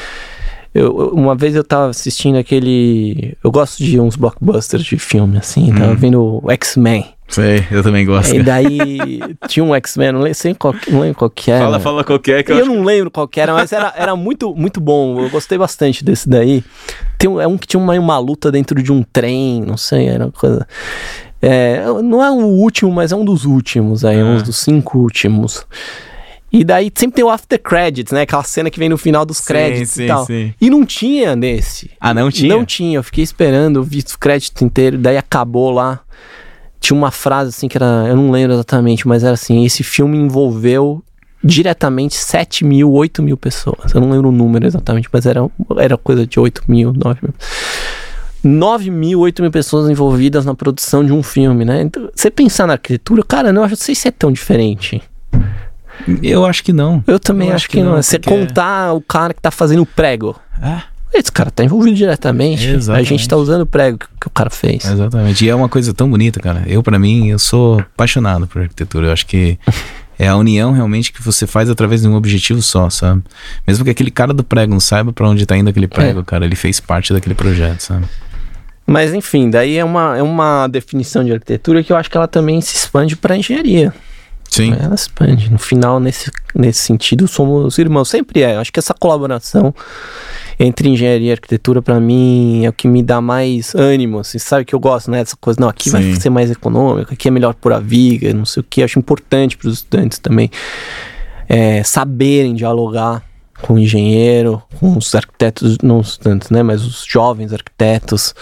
[0.74, 3.36] eu, eu- uma vez eu tava assistindo aquele.
[3.42, 5.72] Eu gosto de uns blockbusters de filme, assim.
[5.72, 7.06] Tava vendo o X-Men.
[7.28, 8.34] Sei, eu também gosto.
[8.34, 11.64] E daí tinha um X-Men, não lembro, qual, não lembro qual que era.
[11.64, 14.14] Fala, fala qualquer que eu, Eu acho não lembro qual que era, mas era, era
[14.14, 15.18] muito, muito bom.
[15.20, 16.62] Eu gostei bastante desse daí.
[17.18, 20.08] Tem um, é um que tinha uma, uma luta dentro de um trem, não sei,
[20.08, 20.66] era uma coisa.
[21.40, 24.24] É, não é o último, mas é um dos últimos aí, Ah.
[24.24, 25.66] um dos cinco últimos.
[26.52, 28.22] E daí sempre tem o after credits, né?
[28.22, 30.26] Aquela cena que vem no final dos Sim, créditos sim, e tal.
[30.26, 30.54] sim.
[30.60, 31.90] E não tinha nesse.
[31.98, 32.54] Ah, não tinha?
[32.54, 36.00] Não tinha, eu fiquei esperando, eu vi o crédito inteiro, daí acabou lá.
[36.78, 40.18] Tinha uma frase assim que era, eu não lembro exatamente, mas era assim: esse filme
[40.18, 41.02] envolveu
[41.42, 43.92] diretamente 7 mil, 8 mil pessoas.
[43.94, 45.40] Eu não lembro o número exatamente, mas era,
[45.78, 47.34] era coisa de 8 mil, 9 mil.
[48.44, 51.82] 9 mil, 8 mil pessoas envolvidas na produção de um filme, né?
[51.82, 55.00] Então, você pensar na arquitetura, cara, não, eu não sei se é tão diferente.
[56.22, 57.02] Eu acho que não.
[57.06, 57.92] Eu também Eu acho, acho que, que não.
[57.94, 60.38] não, Você porque- contar o cara que tá fazendo o prego.
[60.60, 60.82] Ah,
[61.14, 62.66] Esse cara tá envolvido diretamente.
[62.66, 63.08] A Exatamente.
[63.08, 64.84] gente tá usando o prego que, o cara fez.
[64.84, 65.44] exatamente.
[65.44, 66.62] E é uma coisa tão bonita, cara.
[66.66, 69.08] Eu, pra mim, eu sou apaixonado por arquitetura.
[69.08, 69.58] Eu acho que
[70.18, 73.22] é a união realmente que você faz através de um objetivo só, sabe?
[73.66, 76.46] Mesmo que aquele cara do prego não saiba pra onde tá indo aquele prego, cara,
[76.46, 78.06] ele fez parte daquele projeto, sabe?
[78.86, 82.26] Mas enfim, daí é uma, é uma definição de arquitetura que eu acho que ela
[82.28, 83.92] também se expande para engenharia.
[84.52, 84.74] Sim.
[84.78, 85.50] Ela expande.
[85.50, 88.10] No final, nesse, nesse sentido, somos irmãos.
[88.10, 88.54] Sempre é.
[88.54, 89.74] Eu acho que essa colaboração
[90.60, 94.18] entre engenharia e arquitetura, para mim, é o que me dá mais ânimo.
[94.18, 95.20] Assim, sabe que eu gosto, né?
[95.20, 96.20] Dessa coisa, não, aqui vai Sim.
[96.20, 98.82] ser mais econômico, aqui é melhor por a viga, não sei o que.
[98.82, 100.50] Eu acho importante para os estudantes também
[101.48, 103.22] é, saberem dialogar
[103.62, 106.62] com engenheiro, com os arquitetos, não os estudantes, né?
[106.62, 108.34] Mas os jovens arquitetos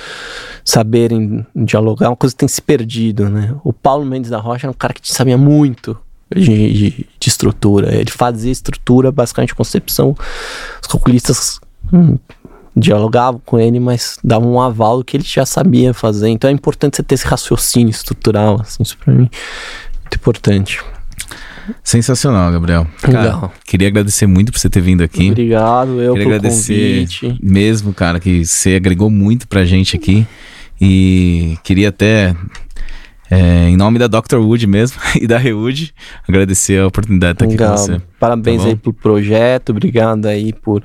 [0.64, 3.55] saberem dialogar, uma coisa que tem se perdido, né?
[3.62, 5.97] O Paulo Mendes da Rocha era um cara que sabia muito
[6.35, 7.95] de, de, de estrutura.
[7.95, 10.16] Ele fazia estrutura, basicamente concepção.
[10.81, 11.61] Os calculistas
[11.93, 12.16] hum,
[12.75, 16.29] dialogavam com ele, mas davam um aval que ele já sabia fazer.
[16.29, 20.81] Então é importante você ter esse raciocínio estrutural, assim, isso pra mim é muito importante.
[21.83, 22.87] Sensacional, Gabriel.
[23.01, 23.53] Cara, Legal.
[23.64, 25.31] queria agradecer muito por você ter vindo aqui.
[25.31, 27.39] Obrigado, eu Queria pelo agradecer convite.
[27.43, 30.27] mesmo, cara, que você agregou muito pra gente aqui.
[30.81, 32.35] E queria até,
[33.31, 34.36] é, em nome da Dr.
[34.36, 35.94] Wood mesmo e da Rewood,
[36.27, 37.77] agradecer a oportunidade de estar aqui Legal.
[37.77, 38.03] com você.
[38.19, 40.82] Parabéns Tá aí pelo projeto, obrigado aí por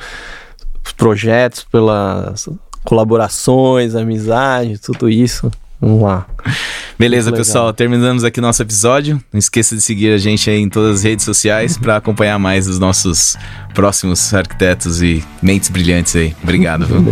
[0.85, 2.47] os projetos, pelas
[2.83, 5.49] colaborações, amizade, tudo isso.
[5.85, 6.25] Vamos lá.
[6.97, 7.71] Beleza, pessoal.
[7.71, 9.21] Terminamos aqui nosso episódio.
[9.31, 12.67] Não esqueça de seguir a gente aí em todas as redes sociais para acompanhar mais
[12.67, 13.37] os nossos
[13.75, 16.35] próximos arquitetos e mentes brilhantes aí.
[16.41, 16.87] Obrigado.
[16.87, 17.03] Viu?